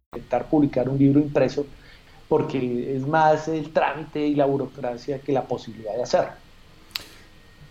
intentar 0.13 0.49
publicar 0.49 0.89
un 0.89 0.97
libro 0.97 1.21
impreso 1.21 1.65
porque 2.27 2.95
es 2.95 3.07
más 3.07 3.47
el 3.47 3.71
trámite 3.71 4.27
y 4.27 4.35
la 4.35 4.45
burocracia 4.45 5.19
que 5.19 5.31
la 5.31 5.43
posibilidad 5.43 5.95
de 5.95 6.03
hacerlo. 6.03 6.31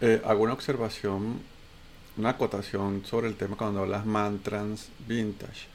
Eh, 0.01 0.23
hago 0.25 0.45
una 0.45 0.55
observación, 0.55 1.41
una 2.17 2.31
acotación 2.31 3.05
sobre 3.05 3.29
el 3.29 3.37
tema 3.37 3.57
cuando 3.57 3.81
hablas 3.81 4.07
mantras 4.07 4.89
vintage. 5.07 5.69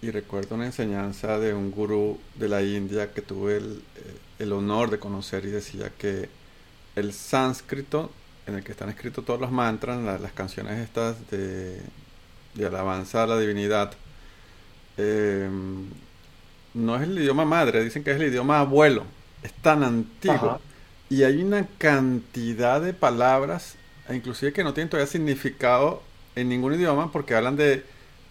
Y 0.00 0.12
recuerdo 0.12 0.54
una 0.54 0.66
enseñanza 0.66 1.40
de 1.40 1.54
un 1.54 1.72
gurú 1.72 2.18
de 2.36 2.48
la 2.48 2.62
India 2.62 3.12
que 3.12 3.22
tuve 3.22 3.56
el, 3.56 3.82
eh, 3.96 4.16
el 4.38 4.52
honor 4.52 4.90
de 4.90 5.00
conocer 5.00 5.44
y 5.44 5.50
decía 5.50 5.90
que 5.98 6.28
el 6.94 7.12
sánscrito 7.12 8.10
en 8.46 8.54
el 8.54 8.62
que 8.62 8.70
están 8.72 8.90
escritos 8.90 9.24
todos 9.24 9.40
los 9.40 9.50
mantras, 9.50 10.00
las 10.20 10.32
canciones 10.32 10.78
estas 10.78 11.28
de, 11.30 11.80
de 12.54 12.66
alabanza 12.66 13.24
a 13.24 13.26
la 13.26 13.38
divinidad, 13.38 13.92
eh, 14.96 15.48
no 16.74 16.96
es 16.96 17.02
el 17.02 17.18
idioma 17.18 17.44
madre, 17.44 17.82
dicen 17.82 18.04
que 18.04 18.10
es 18.10 18.16
el 18.20 18.28
idioma 18.28 18.60
abuelo, 18.60 19.04
es 19.42 19.52
tan 19.52 19.82
antiguo. 19.82 20.60
Y 21.08 21.22
hay 21.22 21.42
una 21.42 21.66
cantidad 21.78 22.80
de 22.80 22.92
palabras, 22.92 23.76
inclusive 24.10 24.52
que 24.52 24.64
no 24.64 24.74
tienen 24.74 24.90
todavía 24.90 25.10
significado 25.10 26.02
en 26.34 26.48
ningún 26.48 26.74
idioma, 26.74 27.12
porque 27.12 27.34
hablan 27.34 27.56
de 27.56 27.84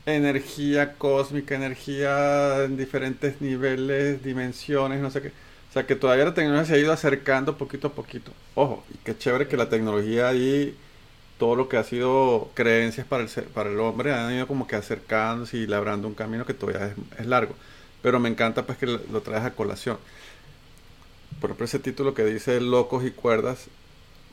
energía 0.05 0.93
cósmica, 0.93 1.55
energía 1.55 2.63
en 2.63 2.77
diferentes 2.77 3.41
niveles, 3.41 4.23
dimensiones, 4.23 5.01
no 5.01 5.09
sé 5.09 5.21
qué. 5.21 5.29
O 5.29 5.73
sea 5.73 5.85
que 5.85 5.95
todavía 5.95 6.25
la 6.25 6.33
tecnología 6.33 6.65
se 6.65 6.75
ha 6.75 6.77
ido 6.77 6.93
acercando 6.93 7.57
poquito 7.57 7.87
a 7.87 7.93
poquito. 7.93 8.31
Ojo, 8.53 8.83
y 8.93 8.97
qué 8.99 9.17
chévere 9.17 9.47
que 9.47 9.57
la 9.57 9.69
tecnología 9.69 10.29
ahí 10.29 10.77
todo 11.37 11.55
lo 11.55 11.67
que 11.67 11.77
ha 11.77 11.83
sido 11.83 12.49
creencias 12.53 13.05
para 13.05 13.23
el, 13.23 13.29
para 13.53 13.69
el 13.69 13.79
hombre 13.79 14.13
han 14.13 14.33
ido 14.33 14.47
como 14.47 14.67
que 14.67 14.75
acercándose 14.75 15.57
y 15.57 15.67
labrando 15.67 16.07
un 16.07 16.13
camino 16.13 16.45
que 16.45 16.53
todavía 16.53 16.93
es, 17.17 17.25
largo. 17.25 17.55
Pero 18.01 18.19
me 18.19 18.29
encanta 18.29 18.65
pues 18.65 18.77
que 18.77 18.85
lo, 18.85 19.21
traes 19.21 19.43
a 19.43 19.51
colación. 19.51 19.97
Por 21.41 21.49
ejemplo, 21.49 21.65
ese 21.65 21.79
título 21.79 22.13
que 22.13 22.23
dice 22.23 22.61
Locos 22.61 23.03
y 23.03 23.11
Cuerdas, 23.11 23.67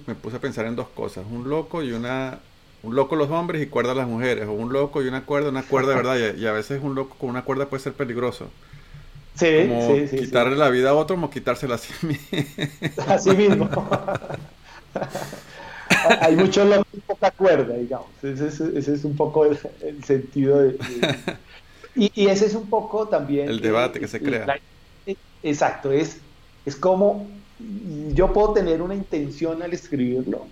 me 0.06 0.14
puse 0.14 0.36
a 0.36 0.40
pensar 0.40 0.66
en 0.66 0.76
dos 0.76 0.88
cosas. 0.88 1.24
Un 1.28 1.48
loco 1.48 1.82
y 1.82 1.92
una... 1.92 2.38
Un 2.84 2.96
loco 2.96 3.14
los 3.14 3.30
hombres 3.30 3.62
y 3.62 3.66
cuerdas 3.66 3.96
las 3.96 4.08
mujeres. 4.08 4.48
O 4.48 4.52
un 4.52 4.72
loco 4.72 5.02
y 5.02 5.08
una 5.08 5.24
cuerda, 5.24 5.50
una 5.50 5.62
cuerda 5.62 5.90
de 5.90 5.96
verdad. 5.96 6.34
Y, 6.36 6.46
a 6.46 6.52
veces 6.52 6.80
un 6.82 6.96
loco 6.96 7.16
con 7.16 7.30
una 7.30 7.42
cuerda 7.42 7.66
puede 7.66 7.82
ser 7.82 7.92
peligroso. 7.92 8.50
Sí, 9.36 9.70
sí, 9.86 10.08
sí. 10.08 10.16
Quitarle 10.18 10.56
la 10.56 10.68
vida 10.68 10.90
a 10.90 10.94
otro 10.94 11.14
como 11.16 11.30
quitársela 11.30 11.76
a 11.76 11.78
sí 11.78 11.94
mismo. 12.02 12.26
Así 13.06 13.30
mismo. 13.30 13.70
hay 16.20 16.36
mucho 16.36 16.64
loco 16.64 16.86
y 16.92 17.00
poca 17.00 17.30
cuerda, 17.30 17.74
digamos. 17.74 18.08
Ese 18.22 18.46
es, 18.94 19.04
un 19.04 19.16
poco 19.16 19.44
el, 19.44 19.58
sentido 20.04 20.58
de... 20.58 20.76
y, 21.94 22.26
ese 22.26 22.46
es 22.46 22.54
un 22.54 22.68
poco 22.68 23.08
también... 23.08 23.48
El 23.48 23.60
debate 23.60 24.00
que 24.00 24.08
se 24.08 24.20
crea. 24.20 24.58
exacto, 25.42 25.92
es, 25.92 26.18
es 26.64 26.76
como 26.76 27.26
yo 28.14 28.32
puedo 28.32 28.52
tener 28.52 28.82
una 28.82 28.94
intención 28.94 29.62
al 29.62 29.72
escribirlo 29.72 30.46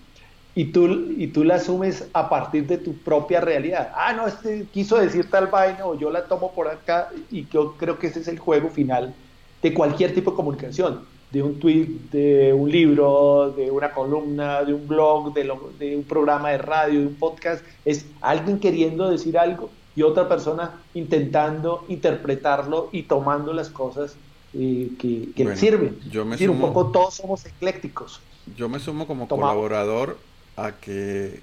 y 0.54 0.66
tú, 0.66 0.86
y 1.16 1.28
tú 1.28 1.44
la 1.44 1.56
asumes 1.56 2.08
a 2.12 2.28
partir 2.28 2.66
de 2.66 2.78
tu 2.78 2.94
propia 2.94 3.40
realidad. 3.40 3.92
Ah, 3.94 4.12
no, 4.12 4.26
este 4.26 4.66
quiso 4.72 4.96
decir 4.98 5.30
tal 5.30 5.46
vaina 5.46 5.86
o 5.86 5.98
yo 5.98 6.10
la 6.10 6.24
tomo 6.24 6.52
por 6.52 6.68
acá 6.68 7.10
y 7.30 7.46
yo 7.48 7.76
creo 7.76 7.98
que 7.98 8.08
ese 8.08 8.20
es 8.20 8.28
el 8.28 8.38
juego 8.38 8.68
final 8.68 9.14
de 9.62 9.74
cualquier 9.74 10.14
tipo 10.14 10.32
de 10.32 10.36
comunicación 10.36 11.04
de 11.30 11.42
un 11.42 11.60
tweet, 11.60 11.86
de 12.10 12.52
un 12.52 12.70
libro, 12.70 13.52
de 13.56 13.70
una 13.70 13.92
columna, 13.92 14.64
de 14.64 14.74
un 14.74 14.86
blog, 14.88 15.32
de, 15.32 15.52
de, 15.78 15.96
un 15.96 16.04
programa 16.04 16.50
de 16.50 16.58
radio, 16.58 17.00
de 17.00 17.06
un 17.06 17.14
podcast, 17.14 17.64
es 17.84 18.06
alguien 18.20 18.58
queriendo 18.58 19.08
decir 19.08 19.38
algo 19.38 19.70
y 19.94 20.02
otra 20.02 20.28
persona 20.28 20.80
intentando 20.94 21.84
interpretarlo 21.88 22.88
y 22.92 23.04
tomando 23.04 23.52
las 23.52 23.68
cosas 23.68 24.16
eh, 24.54 24.90
que, 24.98 25.44
le 25.44 25.56
sirven. 25.56 25.98
Yo 26.10 26.24
me 26.24 26.36
un 26.48 26.60
poco 26.60 26.86
todos 26.86 27.14
somos 27.14 27.46
eclécticos. 27.46 28.20
Yo 28.56 28.68
me 28.68 28.80
sumo 28.80 29.06
como 29.06 29.28
colaborador 29.28 30.18
a 30.56 30.72
que, 30.72 31.40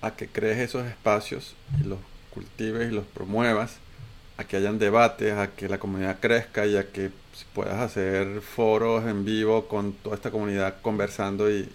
a 0.00 0.12
que 0.12 0.28
crees 0.28 0.58
esos 0.58 0.86
espacios 0.86 1.54
y 1.80 1.88
los 1.88 1.98
cultives 2.32 2.92
y 2.92 2.94
los 2.94 3.04
promuevas, 3.04 3.78
a 4.36 4.44
que 4.44 4.56
hayan 4.56 4.78
debates, 4.78 5.32
a 5.32 5.48
que 5.48 5.68
la 5.68 5.78
comunidad 5.78 6.18
crezca 6.20 6.66
y 6.66 6.76
a 6.76 6.92
que 6.92 7.10
si 7.38 7.44
puedas 7.54 7.78
hacer 7.78 8.40
foros 8.40 9.06
en 9.06 9.24
vivo 9.24 9.68
con 9.68 9.92
toda 9.92 10.16
esta 10.16 10.32
comunidad 10.32 10.80
conversando 10.82 11.48
y, 11.48 11.68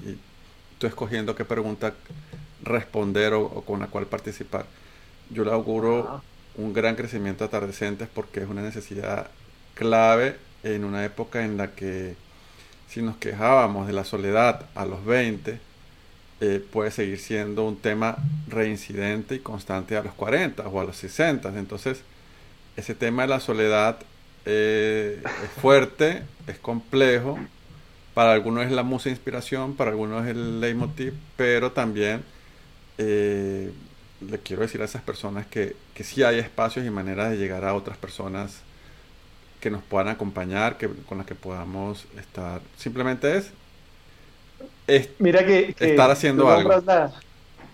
tú 0.78 0.88
escogiendo 0.88 1.36
qué 1.36 1.46
pregunta 1.46 1.94
responder 2.64 3.34
o, 3.34 3.62
con 3.62 3.80
la 3.80 3.88
cual 3.88 4.06
participar. 4.08 4.66
Yo 5.30 5.46
le 5.46 5.52
auguro 5.52 6.22
un 6.58 6.74
gran 6.74 6.98
crecimiento 6.98 7.46
a 7.46 7.48
atardecentes 7.48 8.10
porque 8.14 8.42
es 8.42 8.50
una 8.50 8.62
necesidad 8.62 9.30
clave 9.74 10.36
en 10.64 10.84
una 10.84 11.06
época 11.06 11.46
en 11.46 11.56
la 11.56 11.72
que 11.72 12.18
si 12.90 13.02
nos 13.02 13.16
quejábamos 13.16 13.88
de 13.88 13.94
la 13.94 14.04
soledad 14.04 14.66
a 14.76 14.86
los 14.86 15.06
20, 15.06 15.60
eh, 16.42 16.66
puede 16.74 16.92
seguir 16.92 17.20
siendo 17.20 17.64
un 17.64 17.78
tema 17.78 18.18
reincidente 18.50 19.36
y 19.36 19.40
constante 19.40 19.96
a 19.96 20.04
los 20.04 20.14
40 20.14 20.68
o 20.68 20.82
a 20.82 20.84
los 20.84 20.98
60. 20.98 21.58
Entonces, 21.58 22.02
ese 22.76 22.96
tema 22.96 23.22
de 23.22 23.30
la 23.30 23.40
soledad 23.40 24.00
eh, 24.46 25.22
es 25.24 25.62
fuerte, 25.62 26.24
es 26.48 26.58
complejo. 26.60 27.40
Para 28.14 28.34
algunos 28.34 28.66
es 28.66 28.72
la 28.72 28.84
musa 28.84 29.10
inspiración, 29.10 29.76
para 29.76 29.92
algunos 29.92 30.24
es 30.26 30.32
el 30.32 30.62
leitmotiv, 30.62 31.14
pero 31.36 31.72
también 31.72 32.24
eh, 32.98 33.72
le 34.22 34.40
quiero 34.40 34.62
decir 34.62 34.82
a 34.82 34.86
esas 34.86 35.02
personas 35.02 35.48
que, 35.48 35.76
que 35.96 36.04
sí 36.04 36.22
hay 36.22 36.38
espacios 36.38 36.86
y 36.86 36.92
maneras 36.92 37.32
de 37.32 37.38
llegar 37.38 37.66
a 37.66 37.74
otras 37.74 37.98
personas 37.98 38.62
que 39.60 39.72
nos 39.72 39.82
puedan 39.82 40.10
acompañar, 40.10 40.78
que, 40.78 40.90
con 40.90 41.18
las 41.18 41.26
que 41.26 41.36
podamos 41.36 42.06
estar. 42.20 42.62
Simplemente 42.78 43.38
es, 43.38 43.54
Mira 45.20 45.46
que, 45.46 45.74
estar 45.80 46.12
haciendo 46.12 46.50
algo. 46.50 46.70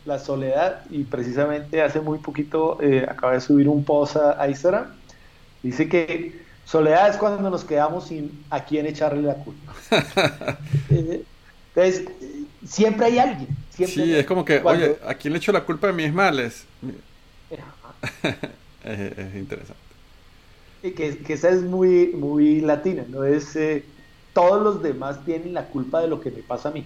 La, 0.06 0.18
soledad 0.18 0.86
y 0.90 1.04
precisamente 1.04 1.82
hace 1.82 2.00
muy 2.00 2.20
poquito 2.20 2.78
eh, 2.82 3.06
acaba 3.08 3.34
de 3.34 3.42
subir 3.42 3.68
un 3.68 3.84
post 3.84 4.18
a, 4.18 4.48
Instagram. 4.48 4.86
Dice 5.62 5.90
que 5.90 6.40
soledad 6.70 7.10
es 7.10 7.18
cuando 7.18 7.50
nos 7.50 7.64
quedamos 7.64 8.08
sin 8.08 8.46
a 8.50 8.64
quién 8.64 8.86
echarle 8.86 9.24
la 9.24 9.36
culpa. 9.36 9.74
Eh, 10.92 11.24
entonces, 11.76 12.10
siempre 12.66 13.06
hay 13.06 13.20
alguien. 13.20 13.48
sí, 13.72 14.16
es 14.16 14.26
como 14.26 14.44
que, 14.44 14.60
oye, 14.64 14.98
¿a 15.06 15.14
quién 15.14 15.34
le 15.34 15.38
echo 15.38 15.52
la 15.52 15.64
culpa 15.64 15.88
de 15.88 15.94
mis 15.94 16.12
males? 16.12 16.66
es, 18.84 19.36
interesante. 19.36 19.82
Y 20.84 20.92
que, 20.92 21.20
que, 21.20 21.34
esa 21.34 21.50
es 21.50 21.62
muy, 21.62 22.08
muy 22.08 22.62
latina, 22.62 23.06
¿no? 23.08 23.24
Es 23.24 23.56
eh, 23.56 23.84
todos 24.34 24.62
los 24.62 24.84
demás 24.84 25.24
tienen 25.26 25.54
la 25.54 25.66
culpa 25.66 26.02
de 26.02 26.08
lo 26.08 26.20
que 26.20 26.32
me 26.32 26.42
pasa 26.42 26.70
a 26.70 26.72
mí. 26.72 26.86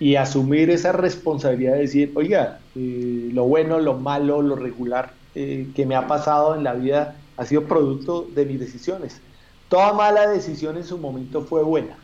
Y 0.00 0.16
asumir 0.16 0.70
esa 0.70 0.92
responsabilidad 0.92 1.74
de 1.74 1.80
decir, 1.80 2.12
oiga, 2.14 2.60
eh, 2.74 3.30
lo 3.32 3.44
bueno, 3.44 3.78
lo 3.78 3.94
malo, 3.94 4.42
lo 4.42 4.56
regular 4.56 5.12
que 5.34 5.86
me 5.86 5.94
ha 5.94 6.08
pasado 6.08 6.56
en 6.56 6.64
la 6.64 6.74
vida 6.74 7.14
ha 7.38 7.46
sido 7.46 7.64
producto 7.64 8.26
de 8.34 8.44
mis 8.44 8.58
decisiones. 8.58 9.20
Toda 9.68 9.92
mala 9.92 10.28
decisión 10.28 10.76
en 10.76 10.84
su 10.84 10.98
momento 10.98 11.42
fue 11.42 11.62
buena. 11.62 11.96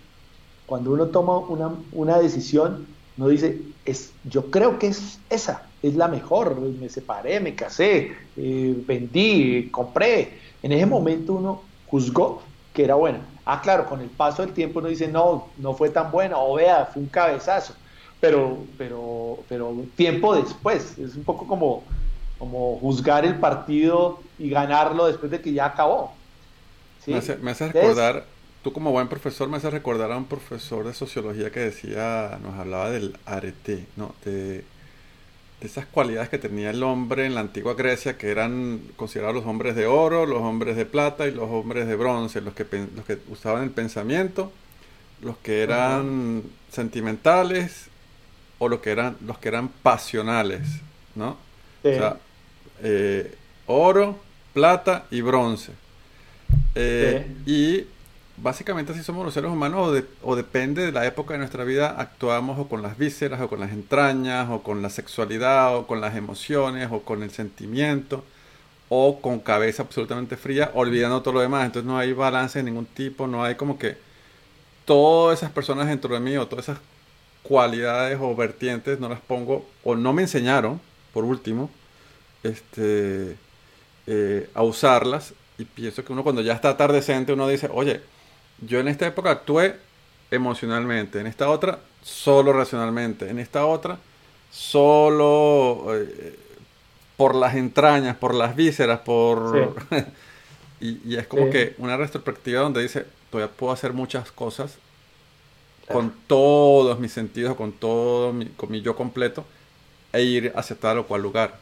Cuando 0.65 0.93
uno 0.93 1.07
toma 1.09 1.39
una, 1.39 1.75
una 1.93 2.19
decisión, 2.19 2.87
no 3.17 3.29
dice, 3.29 3.61
es, 3.85 4.13
yo 4.25 4.51
creo 4.51 4.79
que 4.79 4.87
es 4.87 5.19
esa, 5.29 5.63
es 5.83 5.97
la 5.97 6.09
mejor, 6.09 6.59
me 6.61 6.89
separé, 6.89 7.41
me 7.41 7.55
casé, 7.55 8.13
eh, 8.37 8.75
vendí, 8.87 9.69
compré. 9.71 10.39
En 10.63 10.73
ese 10.73 10.87
momento 10.87 11.35
uno 11.35 11.63
juzgó 11.89 12.43
que 12.73 12.85
era 12.85 12.95
buena. 12.95 13.27
Ah, 13.45 13.61
claro, 13.61 13.87
con 13.87 14.01
el 14.01 14.11
paso 14.11 14.43
del 14.43 14.55
tiempo 14.55 14.79
uno 14.79 14.89
dice, 14.89 15.09
no, 15.09 15.49
no 15.59 15.75
fue 15.75 15.91
tan 15.91 16.13
buena, 16.13 16.39
o 16.39 16.55
vea, 16.55 16.87
fue 16.87 17.03
un 17.03 17.09
cabezazo. 17.09 17.75
Pero, 18.21 18.59
pero, 18.79 19.41
pero 19.49 19.75
tiempo 19.97 20.35
después, 20.35 20.97
es 20.97 21.17
un 21.17 21.25
poco 21.25 21.47
como, 21.47 21.83
como 22.39 22.79
juzgar 22.79 23.25
el 23.25 23.39
partido 23.39 24.24
y 24.39 24.51
ganarlo 24.51 25.07
después 25.07 25.31
de 25.31 25.41
que 25.41 25.53
ya 25.53 25.67
acabó. 25.67 26.15
Me, 27.07 27.17
hace, 27.17 27.69
recordar 27.69 28.25
tú 28.65 28.73
como 28.73 28.91
buen 28.91 29.09
profesor 29.09 29.47
me 29.49 29.59
hace 29.59 29.69
recordar 29.69 30.11
a 30.11 30.17
un 30.17 30.25
profesor 30.25 30.87
de 30.87 30.95
sociología 30.95 31.53
que 31.53 31.61
decía, 31.61 32.39
nos 32.43 32.55
hablaba 32.55 32.91
del 32.91 33.17
arete, 33.27 33.87
¿no? 33.97 34.15
De, 34.25 34.65
esas 35.61 35.87
cualidades 35.87 36.29
que 36.29 36.39
tenía 36.39 36.71
el 36.71 36.83
hombre 36.83 37.27
en 37.27 37.35
la 37.35 37.41
antigua 37.41 37.75
Grecia, 37.75 38.19
que 38.19 38.31
eran 38.31 38.81
considerados 38.97 39.37
los 39.37 39.47
hombres 39.47 39.77
de 39.77 39.87
oro, 39.87 40.27
los 40.27 40.41
hombres 40.41 40.77
de 40.77 40.85
plata 40.85 41.27
y 41.27 41.31
los 41.31 41.49
hombres 41.51 41.87
de 41.87 41.97
bronce, 41.97 42.41
los 42.41 42.55
que, 42.55 42.67
los 42.95 43.05
que 43.05 43.19
usaban 43.29 43.63
el 43.63 43.71
pensamiento, 43.71 44.53
los 45.23 45.37
que 45.39 45.63
eran 45.63 46.43
sentimentales 46.71 47.87
o 48.59 48.69
los 48.69 48.81
que 48.81 48.91
eran, 48.91 49.17
los 49.25 49.39
que 49.39 49.49
eran 49.49 49.69
pasionales, 49.69 50.63
¿no? 51.15 51.37
O 51.83 51.89
sea, 51.89 52.19
eh, 52.83 53.35
oro, 53.67 54.19
plata 54.53 55.07
y 55.11 55.21
bronce. 55.21 55.73
Eh, 56.75 57.27
y 57.47 57.87
básicamente 58.37 58.93
así 58.93 59.03
somos 59.03 59.25
los 59.25 59.35
seres 59.35 59.51
humanos 59.51 60.05
o, 60.23 60.37
depende 60.37 60.85
de 60.85 60.93
la 60.93 61.07
época 61.07 61.35
de 61.35 61.39
nuestra 61.39 61.65
vida 61.65 61.95
actuamos 61.99 62.59
o 62.59 62.69
con 62.69 62.83
las 62.83 62.99
vísceras 62.99 63.41
o 63.41 63.49
con 63.49 63.61
las 63.61 63.71
entrañas 63.71 64.49
o 64.51 64.63
con 64.63 64.83
la 64.83 64.91
sexualidad 64.91 65.77
o 65.77 65.87
con 65.87 66.01
las 66.01 66.17
emociones 66.17 66.89
o 66.91 67.03
con 67.03 67.23
el 67.23 67.31
sentimiento 67.31 68.25
o 68.89 69.21
con 69.21 69.39
cabeza 69.39 69.85
absolutamente 69.85 70.37
fría 70.37 70.73
olvidando 70.75 71.23
todo 71.23 71.35
lo 71.35 71.41
demás 71.41 71.67
entonces 71.67 71.87
no 71.87 71.97
hay 71.97 72.13
balance 72.13 72.59
de 72.59 72.65
ningún 72.65 72.87
tipo 72.87 73.29
no 73.29 73.45
hay 73.45 73.55
como 73.55 73.79
que 73.79 73.97
todas 74.85 75.39
esas 75.39 75.53
personas 75.53 75.87
dentro 75.87 76.13
de 76.13 76.21
mí 76.21 76.37
o 76.37 76.49
todas 76.49 76.69
esas 76.69 76.79
cualidades 77.45 78.19
o 78.21 78.35
vertientes 78.35 78.99
no 78.99 79.09
las 79.09 79.21
pongo 79.21 79.65
o 79.85 79.95
no 79.95 80.13
me 80.13 80.23
enseñaron 80.23 80.81
por 81.13 81.25
último 81.25 81.71
este 82.43 83.37
eh, 84.07 84.49
a 84.55 84.63
usarlas. 84.63 85.35
Y 85.59 85.65
pienso 85.65 86.05
que 86.05 86.13
uno 86.13 86.23
cuando 86.23 86.43
ya 86.43 86.53
está 86.55 86.71
atardecente 86.71 87.33
uno 87.33 87.47
dice 87.47 87.71
oye 87.73 88.01
yo 88.61 88.81
en 88.81 88.89
esta 88.89 89.07
época 89.07 89.31
actué 89.31 89.77
emocionalmente, 90.31 91.21
en 91.21 91.27
esta 91.27 91.49
otra 91.49 91.79
solo 92.03 92.53
racionalmente, 92.53 93.29
en 93.29 93.39
esta 93.39 93.67
otra 93.67 93.99
solo 94.51 95.87
eh, 95.95 96.39
por 97.17 97.35
las 97.35 97.55
entrañas, 97.55 98.17
por 98.17 98.35
las 98.35 98.57
vísceras, 98.57 99.01
por... 99.01 99.75
y, 100.81 101.17
es 101.17 101.27
como 101.27 101.51
que 101.51 101.75
una 101.79 101.97
retrospectiva 101.97 102.61
donde 102.61 102.83
dice, 102.83 103.07
todavía 103.31 103.55
puedo 103.55 103.73
hacer 103.73 103.93
muchas 103.93 104.31
cosas 104.33 104.79
con 105.91 106.13
todos 106.27 106.99
mis 106.99 107.13
sentidos, 107.13 107.57
con 107.57 107.73
todo 107.73 108.33
mi, 108.33 108.47
con 108.47 108.71
mi 108.71 108.81
yo 108.81 108.97
completo, 108.97 109.45
e 110.13 110.23
ir 110.23 110.53
hacia 110.57 110.77
tal 110.77 110.99
o 110.99 111.07
cual 111.07 111.23
lugar. 111.23 111.59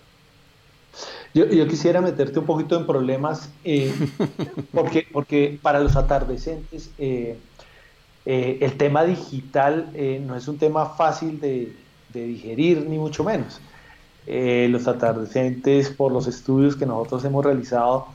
Yo, 1.34 1.48
quisiera 1.66 2.00
meterte 2.02 2.38
un 2.38 2.44
poquito 2.44 2.76
en 2.76 2.86
problemas, 2.86 3.50
eh, 3.64 3.92
porque, 4.72 5.06
porque 5.10 5.58
para 5.62 5.80
los 5.80 5.96
atardecentes 5.96 6.90
eh, 6.98 7.38
eh, 8.26 8.58
el 8.60 8.76
tema 8.76 9.04
digital 9.04 9.90
no 10.26 10.36
es 10.36 10.46
un 10.46 10.58
tema 10.58 10.90
fácil 10.90 11.40
de, 11.40 11.74
digerir, 12.12 12.84
ni 12.86 12.98
mucho 12.98 13.24
menos. 13.24 13.60
los 14.26 14.86
atardecentes, 14.86 15.88
por 15.88 16.12
los 16.12 16.26
estudios 16.26 16.76
que 16.76 16.84
nosotros 16.84 17.24
hemos 17.24 17.42
realizado, 17.44 18.08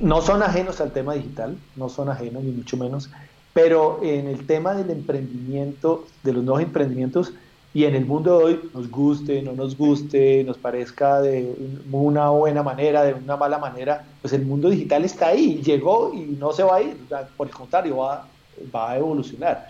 no 0.00 0.22
son 0.22 0.42
ajenos 0.44 0.80
al 0.80 0.92
tema 0.92 1.14
digital, 1.14 1.58
no 1.74 1.88
son 1.88 2.08
ajenos, 2.08 2.44
ni 2.44 2.52
mucho 2.52 2.76
menos, 2.76 3.10
pero 3.52 3.98
en 4.02 4.28
el 4.28 4.46
tema 4.46 4.74
del 4.74 4.90
emprendimiento, 4.90 6.06
de 6.22 6.32
los 6.32 6.44
nuevos 6.44 6.62
emprendimientos, 6.62 7.32
y 7.74 7.84
en 7.84 7.94
el 7.94 8.04
mundo 8.04 8.38
de 8.38 8.44
hoy, 8.44 8.60
nos 8.74 8.90
guste, 8.90 9.40
no 9.40 9.52
nos 9.52 9.76
guste, 9.76 10.44
nos 10.44 10.58
parezca 10.58 11.22
de 11.22 11.54
una 11.90 12.28
buena 12.28 12.62
manera, 12.62 13.02
de 13.02 13.14
una 13.14 13.36
mala 13.36 13.58
manera, 13.58 14.04
pues 14.20 14.34
el 14.34 14.44
mundo 14.44 14.68
digital 14.68 15.04
está 15.04 15.28
ahí, 15.28 15.62
llegó 15.62 16.12
y 16.14 16.36
no 16.38 16.52
se 16.52 16.62
va 16.62 16.76
a 16.76 16.82
ir, 16.82 16.96
por 17.36 17.46
el 17.46 17.54
contrario, 17.54 17.96
va, 17.96 18.28
va 18.74 18.90
a 18.90 18.98
evolucionar. 18.98 19.68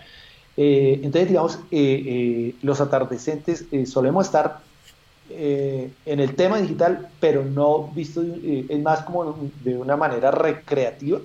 Eh, 0.57 0.99
entonces, 1.01 1.29
digamos, 1.29 1.59
eh, 1.71 2.03
eh, 2.05 2.55
los 2.61 2.81
atardecentes 2.81 3.65
solemos 3.85 4.25
estar 4.25 4.59
en 5.29 6.19
el 6.19 6.35
tema 6.35 6.59
digital, 6.59 7.07
pero 7.19 7.43
no 7.43 7.87
visto, 7.95 8.21
es 8.21 8.79
más 8.81 9.01
como 9.03 9.35
de 9.63 9.77
una 9.77 9.95
manera 9.95 10.29
recreativa 10.29 11.19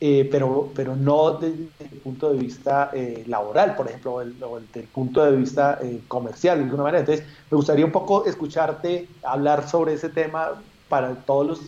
eh, 0.00 0.28
pero, 0.30 0.70
pero 0.76 0.94
no 0.94 1.32
desde 1.32 1.68
el 1.80 2.00
punto 2.00 2.32
de 2.32 2.38
vista 2.38 2.90
eh, 2.94 3.24
laboral, 3.26 3.74
por 3.74 3.88
ejemplo, 3.88 4.14
o, 4.14 4.20
desde 4.60 4.80
el 4.80 4.86
punto 4.86 5.24
de 5.24 5.36
vista 5.36 5.80
eh, 5.82 6.00
comercial, 6.06 6.58
de 6.58 6.64
alguna 6.64 6.84
manera. 6.84 7.00
Entonces, 7.00 7.26
me 7.50 7.56
gustaría 7.56 7.84
un 7.84 7.90
poco 7.90 8.24
escucharte 8.24 9.08
hablar 9.24 9.68
sobre 9.68 9.94
ese 9.94 10.08
tema 10.08 10.62
para 10.88 11.14
todos 11.16 11.46
los 11.46 11.60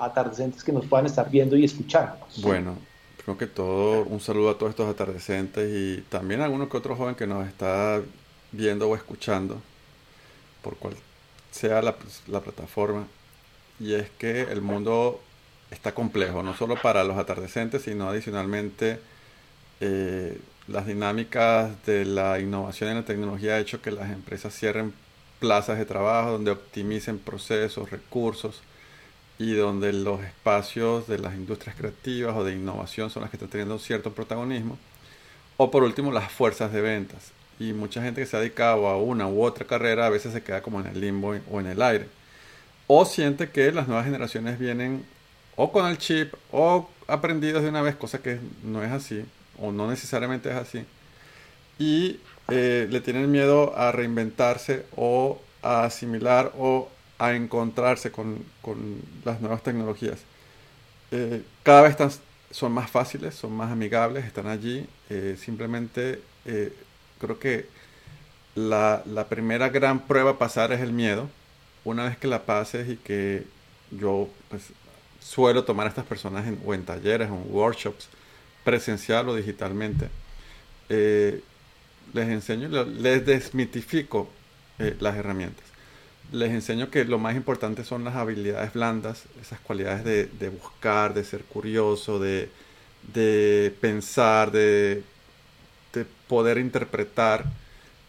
atardecentes 0.00 0.64
que 0.64 0.72
nos 0.72 0.86
puedan 0.86 1.06
estar 1.06 1.30
viendo 1.30 1.56
y 1.56 1.64
escuchando. 1.64 2.16
Bueno, 2.38 2.76
creo 3.22 3.38
que 3.38 3.46
todo, 3.46 4.02
un 4.04 4.18
saludo 4.18 4.50
a 4.50 4.58
todos 4.58 4.70
estos 4.70 4.88
atardecentes 4.88 5.70
y 5.70 6.02
también 6.08 6.40
a 6.40 6.46
alguno 6.46 6.68
que 6.68 6.76
otro 6.76 6.96
joven 6.96 7.14
que 7.14 7.26
nos 7.26 7.46
está 7.46 8.00
viendo 8.50 8.88
o 8.88 8.96
escuchando, 8.96 9.60
por 10.62 10.76
cual 10.76 10.94
sea 11.52 11.82
la, 11.82 11.94
la 12.26 12.40
plataforma. 12.40 13.06
Y 13.78 13.94
es 13.94 14.08
que 14.18 14.42
el 14.42 14.60
mundo 14.60 15.20
está 15.70 15.92
complejo, 15.92 16.42
no 16.42 16.54
solo 16.54 16.76
para 16.80 17.04
los 17.04 17.16
atardecentes, 17.18 17.82
sino 17.82 18.08
adicionalmente 18.08 19.00
eh, 19.80 20.38
las 20.68 20.86
dinámicas 20.86 21.84
de 21.84 22.04
la 22.04 22.38
innovación 22.40 22.90
en 22.90 22.96
la 22.96 23.04
tecnología 23.04 23.54
ha 23.54 23.58
hecho 23.58 23.82
que 23.82 23.90
las 23.90 24.10
empresas 24.10 24.54
cierren 24.54 24.94
plazas 25.40 25.78
de 25.78 25.84
trabajo 25.84 26.32
donde 26.32 26.52
optimicen 26.52 27.18
procesos, 27.18 27.90
recursos 27.90 28.62
y 29.38 29.54
donde 29.54 29.92
los 29.92 30.22
espacios 30.22 31.06
de 31.06 31.18
las 31.18 31.34
industrias 31.34 31.76
creativas 31.76 32.36
o 32.36 32.44
de 32.44 32.54
innovación 32.54 33.10
son 33.10 33.22
las 33.22 33.30
que 33.30 33.36
están 33.36 33.50
teniendo 33.50 33.78
cierto 33.78 34.12
protagonismo. 34.12 34.78
O 35.56 35.70
por 35.70 35.82
último, 35.82 36.12
las 36.12 36.32
fuerzas 36.32 36.72
de 36.72 36.80
ventas. 36.80 37.32
Y 37.58 37.72
mucha 37.72 38.02
gente 38.02 38.20
que 38.20 38.26
se 38.26 38.36
ha 38.36 38.40
dedicado 38.40 38.88
a 38.88 38.96
una 38.96 39.28
u 39.28 39.42
otra 39.42 39.66
carrera 39.66 40.06
a 40.06 40.10
veces 40.10 40.32
se 40.32 40.42
queda 40.42 40.62
como 40.62 40.80
en 40.80 40.86
el 40.86 41.00
limbo 41.00 41.34
o 41.50 41.60
en 41.60 41.66
el 41.66 41.82
aire. 41.82 42.06
O 42.86 43.04
siente 43.04 43.50
que 43.50 43.70
las 43.72 43.86
nuevas 43.86 44.04
generaciones 44.04 44.58
vienen 44.58 45.04
o 45.56 45.72
con 45.72 45.86
el 45.86 45.98
chip 45.98 46.34
o 46.52 46.88
aprendidos 47.06 47.62
de 47.62 47.68
una 47.68 47.82
vez, 47.82 47.96
cosa 47.96 48.22
que 48.22 48.38
no 48.62 48.82
es 48.82 48.90
así 48.90 49.24
o 49.58 49.72
no 49.72 49.88
necesariamente 49.88 50.50
es 50.50 50.56
así. 50.56 50.84
Y 51.78 52.20
eh, 52.48 52.86
le 52.90 53.00
tienen 53.00 53.30
miedo 53.30 53.76
a 53.76 53.92
reinventarse 53.92 54.86
o 54.96 55.40
a 55.62 55.84
asimilar 55.84 56.52
o 56.58 56.88
a 57.18 57.34
encontrarse 57.34 58.10
con, 58.10 58.44
las 59.24 59.40
nuevas 59.40 59.62
tecnologías. 59.62 60.18
Eh, 61.10 61.42
cada 61.62 61.82
vez 61.82 61.96
son 62.50 62.72
más 62.72 62.90
fáciles, 62.90 63.34
son 63.34 63.52
más 63.52 63.72
amigables, 63.72 64.24
están 64.24 64.46
allí. 64.46 64.86
Eh, 65.10 65.36
simplemente 65.38 66.20
creo 67.18 67.38
que 67.38 67.66
la, 68.54 69.02
la 69.06 69.28
primera 69.28 69.70
gran 69.70 70.00
prueba 70.00 70.32
a 70.32 70.38
pasar 70.38 70.72
es 70.72 70.80
el 70.80 70.92
miedo. 70.92 71.28
Una 71.84 72.04
vez 72.04 72.16
que 72.16 72.28
la 72.28 72.42
pases 72.44 72.88
y 72.88 72.96
que 72.96 73.44
yo 73.90 74.28
pues, 74.48 74.72
suelo 75.24 75.64
tomar 75.64 75.86
a 75.86 75.88
estas 75.88 76.04
personas 76.04 76.46
en, 76.46 76.60
o 76.64 76.74
en 76.74 76.84
talleres 76.84 77.30
o 77.30 77.34
en 77.34 77.44
workshops, 77.48 78.08
presencial 78.62 79.28
o 79.28 79.34
digitalmente, 79.34 80.08
eh, 80.88 81.40
les 82.12 82.28
enseño, 82.28 82.68
les 82.68 83.24
desmitifico 83.24 84.28
eh, 84.78 84.96
las 85.00 85.16
herramientas. 85.16 85.64
Les 86.30 86.50
enseño 86.50 86.90
que 86.90 87.04
lo 87.04 87.18
más 87.18 87.36
importante 87.36 87.84
son 87.84 88.04
las 88.04 88.16
habilidades 88.16 88.72
blandas, 88.72 89.24
esas 89.40 89.60
cualidades 89.60 90.04
de, 90.04 90.48
buscar, 90.48 91.14
de 91.14 91.24
ser 91.24 91.42
curioso, 91.42 92.18
de, 92.18 92.48
pensar, 93.80 94.50
de 94.50 95.02
poder 96.28 96.58
interpretar 96.58 97.44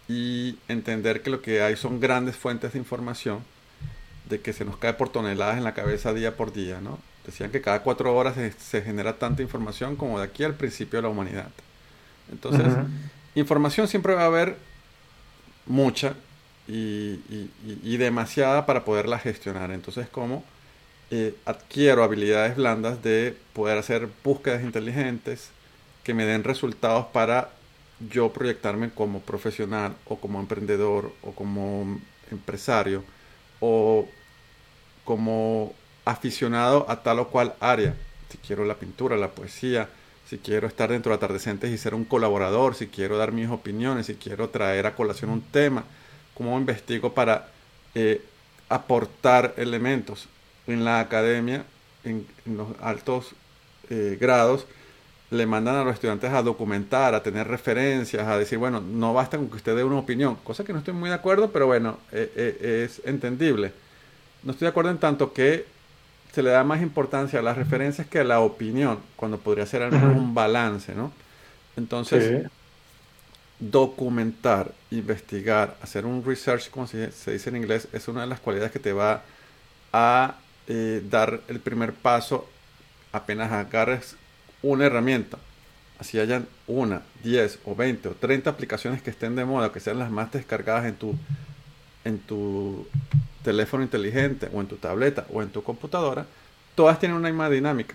y 0.07 0.57
entender 0.67 1.21
que 1.21 1.29
lo 1.29 1.41
que 1.41 1.61
hay 1.61 1.75
son 1.75 1.99
grandes 1.99 2.35
fuentes 2.35 2.73
de 2.73 2.79
información, 2.79 3.43
de 4.29 4.41
que 4.41 4.53
se 4.53 4.65
nos 4.65 4.77
cae 4.77 4.93
por 4.93 5.09
toneladas 5.09 5.57
en 5.57 5.63
la 5.63 5.73
cabeza 5.73 6.13
día 6.13 6.35
por 6.35 6.53
día, 6.53 6.81
¿no? 6.81 6.99
Decían 7.25 7.51
que 7.51 7.61
cada 7.61 7.81
cuatro 7.81 8.15
horas 8.15 8.35
se, 8.59 8.81
genera 8.81 9.17
tanta 9.17 9.41
información 9.41 9.95
como 9.95 10.19
de 10.19 10.25
aquí 10.25 10.43
al 10.43 10.53
principio 10.53 10.97
de 10.97 11.03
la 11.03 11.09
humanidad. 11.09 11.49
Entonces, 12.31 12.67
información 13.35 13.87
siempre 13.87 14.13
va 14.13 14.23
a 14.23 14.27
haber 14.27 14.57
mucha 15.65 16.13
y, 16.67 17.19
y, 17.83 17.97
demasiada 17.97 18.65
para 18.65 18.85
poderla 18.85 19.19
gestionar. 19.19 19.71
Entonces, 19.71 20.07
¿cómo 20.09 20.43
eh, 21.11 21.35
adquiero 21.45 22.03
habilidades 22.03 22.55
blandas 22.55 23.03
de 23.03 23.35
poder 23.53 23.77
hacer 23.77 24.09
búsquedas 24.23 24.63
inteligentes 24.63 25.49
que 26.03 26.13
me 26.13 26.25
den 26.25 26.43
resultados 26.43 27.05
para 27.07 27.49
yo 28.11 28.33
proyectarme 28.33 28.89
como 28.89 29.21
profesional 29.21 29.95
o 30.05 30.17
como 30.17 30.39
emprendedor 30.39 31.13
o 31.21 31.31
como 31.31 31.99
empresario 32.31 33.03
o 33.59 34.07
como 35.03 35.73
aficionado 36.03 36.85
a 36.89 37.01
tal 37.01 37.19
o 37.19 37.29
cual 37.29 37.55
área. 37.59 37.95
Si 38.29 38.37
quiero 38.37 38.65
la 38.65 38.75
pintura, 38.75 39.17
la 39.17 39.31
poesía, 39.31 39.89
si 40.27 40.39
quiero 40.39 40.67
estar 40.67 40.89
dentro 40.89 41.11
de 41.11 41.17
atardecentes 41.17 41.71
y 41.71 41.77
ser 41.77 41.93
un 41.93 42.05
colaborador, 42.05 42.75
si 42.75 42.87
quiero 42.87 43.17
dar 43.17 43.31
mis 43.31 43.49
opiniones, 43.49 44.07
si 44.07 44.15
quiero 44.15 44.49
traer 44.49 44.87
a 44.87 44.95
colación 44.95 45.29
un 45.29 45.41
tema, 45.41 45.83
cómo 46.33 46.57
investigo 46.57 47.13
para 47.13 47.49
eh, 47.93 48.21
aportar 48.69 49.53
elementos. 49.57 50.27
En 50.67 50.83
la 50.83 50.99
academia, 50.99 51.63
en, 52.03 52.25
los 52.45 52.69
altos 52.81 53.35
eh, 53.89 54.17
grados, 54.19 54.65
le 55.31 55.45
mandan 55.45 55.75
a 55.75 55.83
los 55.83 55.95
estudiantes 55.95 56.31
a 56.31 56.43
documentar, 56.43 57.15
a 57.15 57.23
tener 57.23 57.47
referencias, 57.47 58.27
a 58.27 58.37
decir, 58.37 58.57
bueno, 58.57 58.79
no 58.79 59.13
basta 59.13 59.37
con 59.37 59.49
que 59.49 59.55
usted 59.55 59.75
dé 59.75 59.83
una 59.83 59.97
opinión, 59.97 60.35
cosa 60.43 60.63
que 60.63 60.71
no 60.71 60.79
estoy 60.79 60.93
muy 60.93 61.09
de 61.09 61.15
acuerdo, 61.15 61.51
pero 61.51 61.65
bueno, 61.67 61.97
eh, 62.11 62.31
eh, 62.35 62.83
es 62.85 63.01
entendible. 63.05 63.71
No 64.43 64.51
estoy 64.51 64.65
de 64.65 64.69
acuerdo 64.69 64.91
en 64.91 64.99
tanto 64.99 65.33
que 65.33 65.65
se 66.31 66.43
le 66.43 66.51
da 66.51 66.63
más 66.63 66.81
importancia 66.81 67.39
a 67.39 67.41
las 67.41 67.57
referencias 67.57 68.07
que 68.07 68.19
a 68.19 68.23
la 68.23 68.41
opinión, 68.41 68.99
cuando 69.15 69.39
podría 69.39 69.65
ser 69.65 69.81
al 69.81 69.91
menos 69.91 70.15
un 70.15 70.33
balance, 70.35 70.93
¿no? 70.93 71.11
Entonces, 71.77 72.45
documentar, 73.59 74.71
investigar, 74.91 75.77
hacer 75.81 76.05
un 76.05 76.23
research, 76.23 76.69
como 76.69 76.87
se, 76.87 77.07
dice 77.07 77.49
en 77.49 77.55
inglés, 77.55 77.87
es 77.93 78.07
una 78.07 78.21
de 78.21 78.27
las 78.27 78.39
cualidades 78.39 78.71
que 78.71 78.79
te 78.79 78.93
va 78.93 79.23
a 79.93 80.35
eh, 80.67 81.01
dar 81.09 81.41
el 81.47 81.59
primer 81.59 81.93
paso 81.93 82.47
apenas 83.11 83.51
agarres 83.51 84.17
una 84.65 84.85
herramienta, 84.85 85.37
así 85.99 86.19
hayan 86.19 86.47
una, 86.65 87.03
10 87.23 87.59
o 87.65 87.75
20 87.75 88.09
o 88.09 88.11
30 88.13 88.49
aplicaciones 88.49 89.01
que 89.01 89.11
estén 89.11 89.35
de 89.35 89.45
moda, 89.45 89.71
que 89.71 89.79
sean 89.79 89.99
las 89.99 90.09
más 90.09 90.31
descargadas 90.31 90.85
en 90.85 90.95
tu, 90.95 91.15
en 92.03 92.17
tu 92.19 92.87
teléfono 93.43 93.83
inteligente 93.83 94.49
o 94.51 94.61
en 94.61 94.67
tu 94.67 94.77
tableta 94.77 95.27
o 95.31 95.43
en 95.43 95.49
tu 95.49 95.61
computadora, 95.61 96.25
todas 96.73 96.99
tienen 96.99 97.17
una 97.17 97.29
misma 97.29 97.49
dinámica. 97.49 97.93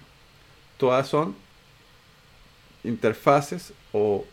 Todas 0.79 1.09
son 1.09 1.35
interfaces 2.85 3.73
o 3.93 4.25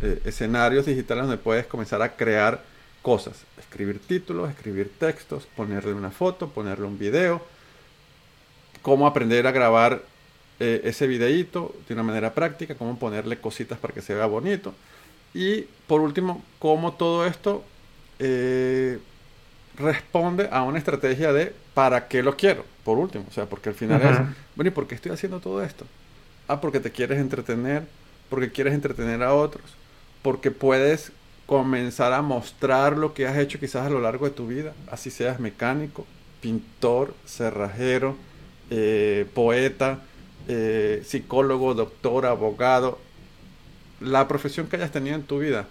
eh, 0.00 0.22
escenarios 0.24 0.86
digitales 0.86 1.24
donde 1.24 1.36
puedes 1.36 1.66
comenzar 1.66 2.00
a 2.00 2.16
crear 2.16 2.62
cosas, 3.02 3.44
escribir 3.58 4.00
títulos, 4.00 4.48
escribir 4.48 4.90
textos, 4.98 5.46
ponerle 5.54 5.92
una 5.92 6.10
foto, 6.10 6.48
ponerle 6.48 6.86
un 6.86 6.98
video, 6.98 7.42
cómo 8.80 9.06
aprender 9.06 9.46
a 9.46 9.52
grabar 9.52 10.02
eh, 10.60 10.82
ese 10.84 11.06
videíto 11.06 11.74
de 11.88 11.94
una 11.94 12.02
manera 12.02 12.34
práctica, 12.34 12.74
cómo 12.74 12.98
ponerle 12.98 13.38
cositas 13.38 13.78
para 13.78 13.92
que 13.92 14.02
se 14.02 14.14
vea 14.14 14.26
bonito. 14.26 14.74
Y 15.34 15.62
por 15.86 16.00
último, 16.00 16.44
cómo 16.58 16.92
todo 16.92 17.26
esto 17.26 17.64
eh, 18.18 18.98
responde 19.76 20.48
a 20.52 20.62
una 20.62 20.78
estrategia 20.78 21.32
de 21.32 21.52
para 21.74 22.06
qué 22.06 22.22
lo 22.22 22.36
quiero, 22.36 22.64
por 22.84 22.98
último. 22.98 23.24
O 23.28 23.32
sea, 23.32 23.46
porque 23.46 23.68
al 23.68 23.74
final 23.74 24.00
es, 24.02 24.18
bueno, 24.54 24.68
¿y 24.68 24.70
por 24.70 24.86
qué 24.86 24.94
estoy 24.94 25.12
haciendo 25.12 25.40
todo 25.40 25.62
esto? 25.62 25.84
Ah, 26.46 26.60
porque 26.60 26.78
te 26.78 26.92
quieres 26.92 27.18
entretener, 27.18 27.82
porque 28.30 28.52
quieres 28.52 28.74
entretener 28.74 29.22
a 29.22 29.34
otros, 29.34 29.64
porque 30.22 30.50
puedes 30.50 31.10
comenzar 31.46 32.12
a 32.12 32.22
mostrar 32.22 32.96
lo 32.96 33.12
que 33.12 33.26
has 33.26 33.36
hecho 33.36 33.58
quizás 33.58 33.86
a 33.86 33.90
lo 33.90 34.00
largo 34.00 34.26
de 34.26 34.30
tu 34.30 34.46
vida, 34.46 34.72
así 34.90 35.10
seas 35.10 35.40
mecánico, 35.40 36.06
pintor, 36.40 37.14
cerrajero, 37.26 38.16
eh, 38.70 39.26
poeta, 39.34 40.00
eh, 40.48 41.02
psicólogo, 41.04 41.74
doctor, 41.74 42.26
abogado, 42.26 42.98
la 44.00 44.28
profesión 44.28 44.66
que 44.66 44.76
hayas 44.76 44.90
tenido 44.90 45.16
en 45.16 45.22
tu 45.22 45.38
vida, 45.38 45.66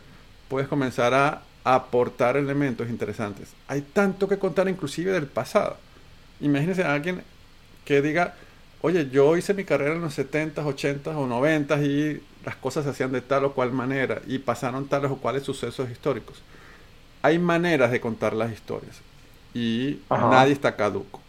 puedes 0.47 0.67
comenzar 0.67 1.13
a 1.13 1.41
aportar 1.63 2.37
elementos 2.37 2.89
interesantes. 2.89 3.49
Hay 3.67 3.81
tanto 3.81 4.27
que 4.27 4.37
contar 4.37 4.67
inclusive 4.67 5.11
del 5.11 5.27
pasado. 5.27 5.77
Imagínense 6.41 6.83
a 6.83 6.93
alguien 6.93 7.23
que 7.85 8.01
diga, 8.01 8.35
oye, 8.81 9.09
yo 9.09 9.37
hice 9.37 9.53
mi 9.53 9.63
carrera 9.63 9.95
en 9.95 10.01
los 10.01 10.17
70s, 10.17 10.55
80s 10.55 11.15
o 11.15 11.27
90s 11.27 11.85
y 11.85 12.21
las 12.45 12.55
cosas 12.55 12.83
se 12.83 12.91
hacían 12.91 13.11
de 13.11 13.21
tal 13.21 13.45
o 13.45 13.53
cual 13.53 13.71
manera 13.71 14.21
y 14.27 14.39
pasaron 14.39 14.87
tales 14.87 15.11
o 15.11 15.17
cuales 15.17 15.43
sucesos 15.43 15.89
históricos. 15.89 16.41
Hay 17.21 17.39
maneras 17.39 17.91
de 17.91 18.01
contar 18.01 18.33
las 18.33 18.51
historias 18.51 18.99
y 19.53 19.99
nadie 20.09 20.53
está 20.53 20.75
caduco. 20.75 21.21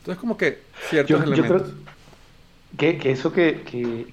Entonces 0.00 0.20
como 0.20 0.36
que 0.36 0.62
ciertos 0.90 1.22
elementos 1.22 1.72
que, 2.76 2.98
eso 3.10 3.32
que, 3.32 3.62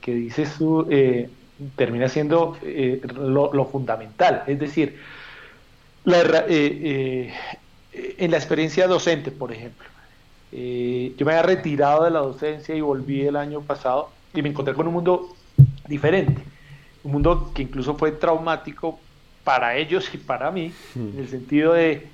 que, 0.02 0.14
dices 0.14 0.56
tú 0.58 0.88
eh, 0.90 1.30
termina 1.76 2.08
siendo 2.08 2.58
eh, 2.64 3.02
lo, 3.16 3.66
fundamental. 3.66 4.44
Es 4.48 4.60
decir, 4.60 5.00
eh, 6.06 7.34
en 7.92 8.32
la 8.32 8.38
experiencia 8.38 8.88
docente, 8.88 9.32
por 9.32 9.52
ejemplo, 9.52 9.88
yo 10.52 11.26
me 11.26 11.34
había 11.34 11.44
retirado 11.44 12.06
de 12.06 12.12
la 12.12 12.20
docencia 12.20 12.74
y 12.74 12.82
volví 12.82 13.22
el 13.22 13.36
año 13.36 13.62
pasado 13.62 14.10
y 14.34 14.42
me 14.42 14.50
encontré 14.50 14.74
con 14.74 14.88
un 14.88 14.94
mundo 14.94 15.36
diferente, 15.88 16.42
un 17.04 17.12
mundo 17.12 17.52
que 17.54 17.64
incluso 17.64 17.96
fue 17.96 18.14
traumático 18.14 18.98
para 19.44 19.76
ellos 19.76 20.10
y 20.14 20.18
para 20.18 20.52
mí, 20.52 20.72
hmm. 20.96 21.10
en 21.10 21.20
el 21.20 21.28
sentido 21.28 21.74
de, 21.74 22.08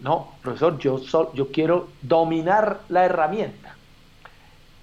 no, 0.00 0.28
profesor, 0.42 0.78
yo, 0.78 1.00
yo 1.34 1.48
quiero 1.48 1.88
dominar 2.02 2.80
la 2.88 3.04
herramienta 3.04 3.74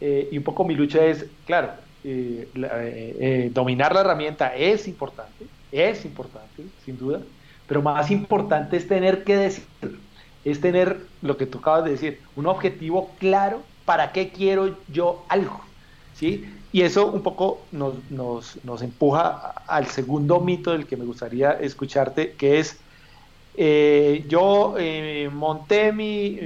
eh, 0.02 0.30
y 0.32 0.38
un 0.40 0.44
poco 0.44 0.66
mi 0.66 0.74
lucha 0.74 1.06
es, 1.06 1.28
claro, 1.46 1.74
eh, 2.04 2.50
eh, 2.56 3.52
dominar 3.54 3.94
la 3.94 4.02
herramienta 4.02 4.56
es 4.56 4.88
importante, 4.88 5.46
es 5.72 6.04
importante, 6.04 6.64
sin 6.84 6.98
duda, 6.98 7.22
pero 7.68 7.84
más 7.84 8.10
importante 8.10 8.78
es 8.78 8.88
tener 8.88 9.24
que 9.24 9.38
decir, 9.38 9.64
es 10.44 10.60
tener 10.60 10.98
lo 11.22 11.38
que 11.38 11.46
tú 11.46 11.60
acabas 11.60 11.86
de 11.86 11.92
decir, 11.92 12.20
un 12.36 12.48
objetivo 12.48 13.12
claro 13.20 13.62
para 13.86 14.12
qué 14.12 14.30
quiero 14.30 14.76
yo 14.88 15.24
algo, 15.30 15.62
¿sí? 16.16 16.52
Y 16.72 16.82
eso 16.82 17.06
un 17.06 17.22
poco 17.22 17.62
nos, 17.72 17.94
nos, 18.10 18.58
nos 18.64 18.82
empuja 18.82 19.54
al 19.68 19.86
segundo 19.86 20.40
mito 20.40 20.72
del 20.72 20.88
que 20.88 20.98
me 20.98 21.06
gustaría 21.06 21.52
escucharte, 21.52 22.34
que 22.34 22.60
es 22.60 22.80
eh, 23.54 24.26
yo 24.28 24.76
eh, 24.78 25.30
monté 25.32 25.92
mi, 25.92 26.40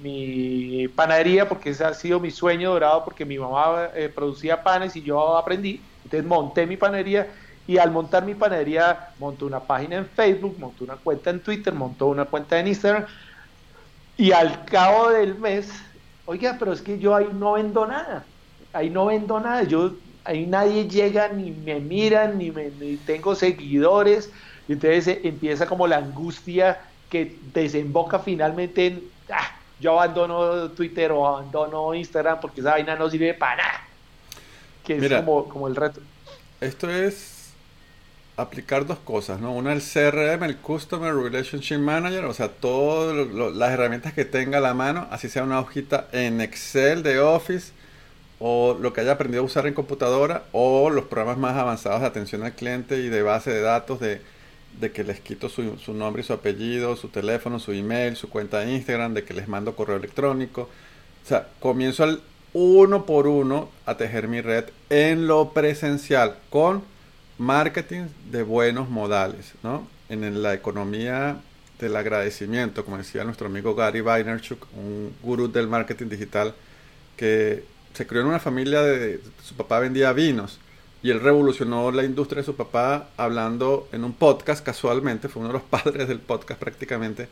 mi, 0.00 0.88
panadería 0.88 1.48
porque 1.48 1.70
ese 1.70 1.84
ha 1.84 1.94
sido 1.94 2.20
mi 2.20 2.30
sueño 2.30 2.72
dorado 2.72 3.04
porque 3.04 3.24
mi 3.24 3.38
mamá 3.38 3.90
eh, 3.94 4.08
producía 4.08 4.62
panes 4.62 4.96
y 4.96 5.02
yo 5.02 5.36
aprendí. 5.36 5.80
Entonces 6.04 6.26
monté 6.26 6.66
mi 6.66 6.76
panadería 6.76 7.34
y 7.66 7.76
al 7.78 7.90
montar 7.90 8.24
mi 8.24 8.34
panadería 8.34 9.14
monté 9.18 9.44
una 9.44 9.66
página 9.66 9.96
en 9.96 10.06
Facebook, 10.06 10.58
monté 10.58 10.84
una 10.84 10.96
cuenta 10.96 11.30
en 11.30 11.42
Twitter, 11.42 11.74
montó 11.74 12.06
una 12.06 12.24
cuenta 12.24 12.58
en 12.58 12.68
Instagram 12.68 13.06
y 14.16 14.32
al 14.32 14.64
cabo 14.64 15.10
del 15.10 15.38
mes, 15.38 15.70
oiga, 16.24 16.56
pero 16.58 16.72
es 16.72 16.82
que 16.82 16.98
yo 16.98 17.14
ahí 17.14 17.28
no 17.32 17.52
vendo 17.52 17.86
nada, 17.86 18.26
ahí 18.72 18.90
no 18.90 19.06
vendo 19.06 19.38
nada, 19.38 19.62
yo 19.62 20.00
ahí 20.24 20.46
nadie 20.46 20.88
llega 20.88 21.28
ni 21.28 21.52
me 21.52 21.78
miran 21.80 22.38
ni, 22.38 22.50
me, 22.50 22.70
ni 22.70 22.98
tengo 22.98 23.34
seguidores 23.34 24.32
y 24.68 24.74
entonces 24.74 25.18
empieza 25.24 25.66
como 25.66 25.86
la 25.86 25.96
angustia 25.96 26.78
que 27.08 27.36
desemboca 27.54 28.18
finalmente 28.18 28.86
en, 28.86 29.02
ah, 29.32 29.56
yo 29.80 29.92
abandono 29.92 30.70
Twitter 30.72 31.10
o 31.10 31.26
abandono 31.26 31.94
Instagram 31.94 32.38
porque 32.40 32.60
esa 32.60 32.72
vaina 32.72 32.94
no 32.94 33.08
sirve 33.08 33.32
para 33.32 33.56
nada. 33.56 33.80
Que 34.84 34.96
es 34.96 35.12
como, 35.12 35.48
como 35.48 35.68
el 35.68 35.76
reto. 35.76 36.00
Esto 36.60 36.90
es 36.90 37.52
aplicar 38.36 38.86
dos 38.86 38.98
cosas, 38.98 39.40
¿no? 39.40 39.52
Una 39.52 39.72
el 39.72 39.80
CRM, 39.80 40.44
el 40.44 40.58
Customer 40.58 41.14
Relationship 41.14 41.78
Manager, 41.78 42.24
o 42.26 42.34
sea, 42.34 42.48
todas 42.48 43.26
las 43.54 43.70
herramientas 43.70 44.12
que 44.12 44.24
tenga 44.24 44.58
a 44.58 44.60
la 44.60 44.74
mano, 44.74 45.08
así 45.10 45.28
sea 45.28 45.44
una 45.44 45.60
hojita 45.60 46.08
en 46.12 46.40
Excel 46.40 47.02
de 47.02 47.20
Office 47.20 47.72
o 48.38 48.76
lo 48.80 48.92
que 48.92 49.00
haya 49.00 49.12
aprendido 49.12 49.42
a 49.42 49.46
usar 49.46 49.66
en 49.66 49.74
computadora 49.74 50.44
o 50.52 50.90
los 50.90 51.06
programas 51.06 51.38
más 51.38 51.56
avanzados 51.56 52.02
de 52.02 52.06
atención 52.06 52.44
al 52.44 52.52
cliente 52.52 52.98
y 52.98 53.08
de 53.08 53.22
base 53.22 53.50
de 53.50 53.60
datos 53.60 53.98
de, 53.98 54.20
que 54.92 55.04
les 55.04 55.20
quito 55.20 55.48
su, 55.48 55.78
su, 55.78 55.92
nombre 55.92 56.22
y 56.22 56.24
su 56.24 56.32
apellido, 56.32 56.96
su 56.96 57.08
teléfono, 57.08 57.58
su 57.58 57.72
email, 57.72 58.16
su 58.16 58.28
cuenta 58.28 58.60
de 58.60 58.72
Instagram, 58.72 59.14
de 59.14 59.24
que 59.24 59.34
les 59.34 59.48
mando 59.48 59.76
correo 59.76 59.96
electrónico. 59.96 60.62
O 61.24 61.28
sea, 61.28 61.48
comienzo 61.60 62.04
al 62.04 62.20
uno 62.52 63.04
por 63.04 63.26
uno 63.26 63.70
a 63.86 63.96
tejer 63.96 64.28
mi 64.28 64.40
red 64.40 64.64
en 64.88 65.26
lo 65.26 65.52
presencial 65.52 66.36
con 66.50 66.82
marketing 67.38 68.06
de 68.30 68.42
buenos 68.42 68.88
modales, 68.88 69.52
¿no? 69.62 69.86
En 70.08 70.42
la 70.42 70.54
economía 70.54 71.36
del 71.78 71.96
agradecimiento, 71.96 72.84
como 72.84 72.98
decía 72.98 73.24
nuestro 73.24 73.46
amigo 73.46 73.74
Gary 73.74 74.00
Vaynerchuk, 74.00 74.66
un 74.76 75.14
gurú 75.22 75.50
del 75.50 75.68
marketing 75.68 76.06
digital 76.06 76.54
que 77.16 77.64
se 77.94 78.06
crió 78.06 78.22
en 78.22 78.28
una 78.28 78.40
familia 78.40 78.82
de 78.82 79.20
su 79.42 79.54
papá 79.54 79.78
vendía 79.80 80.12
vinos 80.12 80.58
y 81.02 81.10
él 81.10 81.20
revolucionó 81.20 81.90
la 81.92 82.04
industria 82.04 82.42
de 82.42 82.46
su 82.46 82.56
papá 82.56 83.08
hablando 83.16 83.88
en 83.92 84.04
un 84.04 84.12
podcast 84.12 84.64
casualmente, 84.64 85.28
fue 85.28 85.40
uno 85.40 85.48
de 85.48 85.58
los 85.58 85.62
padres 85.70 86.08
del 86.08 86.20
podcast 86.20 86.60
prácticamente, 86.60 87.28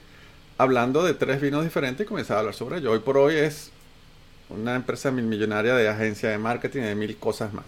hablando 0.58 1.02
de 1.02 1.14
tres 1.14 1.40
vinos 1.40 1.64
diferentes 1.64 2.06
y 2.06 2.08
comenzaba 2.08 2.38
a 2.38 2.40
hablar 2.40 2.54
sobre 2.54 2.78
ello. 2.78 2.92
Hoy 2.92 3.00
por 3.00 3.18
hoy 3.18 3.34
es 3.34 3.70
una 4.48 4.76
empresa 4.76 5.10
mil 5.10 5.24
millonaria 5.24 5.74
de 5.74 5.88
agencia 5.88 6.30
de 6.30 6.38
marketing 6.38 6.80
y 6.80 6.84
de 6.84 6.94
mil 6.94 7.16
cosas 7.16 7.52
más. 7.52 7.64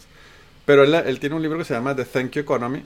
Pero 0.64 0.84
él, 0.84 1.18
tiene 1.18 1.34
un 1.34 1.42
libro 1.42 1.59
que 1.59 1.64
se 1.64 1.74
llama 1.74 1.96
The 1.96 2.05
Thank 2.05 2.32
You 2.32 2.40
Economy, 2.42 2.82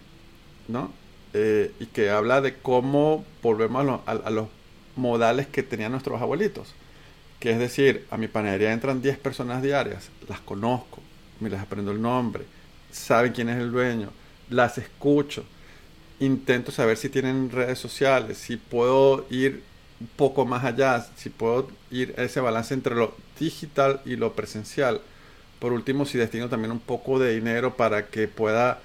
¿no? 0.68 0.92
Eh, 1.34 1.72
y 1.80 1.86
que 1.86 2.10
habla 2.10 2.40
de 2.40 2.54
cómo 2.54 3.24
volvemos 3.42 4.00
a, 4.06 4.30
los 4.30 4.46
modales 4.94 5.46
que 5.48 5.62
tenían 5.62 5.92
nuestros 5.92 6.22
abuelitos. 6.22 6.74
Que 7.40 7.50
es 7.50 7.58
decir, 7.58 8.06
a 8.10 8.16
mi 8.16 8.28
panadería 8.28 8.72
entran 8.72 9.02
10 9.02 9.18
personas 9.18 9.62
diarias, 9.62 10.10
las 10.28 10.40
conozco, 10.40 11.00
me 11.40 11.50
las 11.50 11.60
aprendo 11.60 11.90
el 11.90 12.00
nombre, 12.00 12.44
saben 12.93 13.32
quién 13.32 13.49
es 13.49 13.59
el 13.59 13.72
dueño, 13.72 14.11
las 14.49 14.78
escucho, 14.78 15.45
intento 16.20 16.70
saber 16.70 16.97
si 16.97 17.09
tienen 17.09 17.51
redes 17.51 17.78
sociales, 17.78 18.38
si 18.38 18.57
puedo 18.57 19.26
ir 19.30 19.62
un 20.01 20.07
poco 20.16 20.47
más 20.47 20.64
allá, 20.64 21.05
si 21.16 21.30
puedo 21.30 21.68
ir 21.90 22.14
a 22.16 22.22
ese 22.22 22.40
balance 22.40 22.74
entre 22.74 22.95
lo 22.95 23.16
digital 23.38 24.01
y 24.05 24.16
lo 24.16 24.34
presencial 24.34 25.01
por 25.62 25.72
último, 25.72 26.07
si 26.07 26.18
destino 26.18 26.49
también 26.49 26.72
un 26.72 26.80
poco 26.80 27.20
de 27.20 27.36
dinero 27.36 27.76
para 27.76 28.07
que 28.07 28.26
pueda 28.26 28.80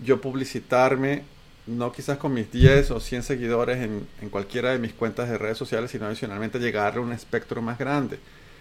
yo 0.00 0.20
publicitarme, 0.20 1.24
no 1.66 1.90
quizás 1.90 2.18
con 2.18 2.32
mis 2.32 2.52
10 2.52 2.92
o 2.92 3.00
100 3.00 3.24
seguidores 3.24 3.78
en, 3.78 4.30
cualquiera 4.30 4.70
de 4.70 4.78
mis 4.78 4.92
cuentas 4.92 5.28
de 5.28 5.38
redes 5.38 5.58
sociales, 5.58 5.90
sino 5.90 6.06
adicionalmente 6.06 6.60
llegar 6.60 6.96
a 6.96 7.00
un 7.00 7.12
espectro 7.12 7.60
más 7.62 7.80
grande. 7.80 8.20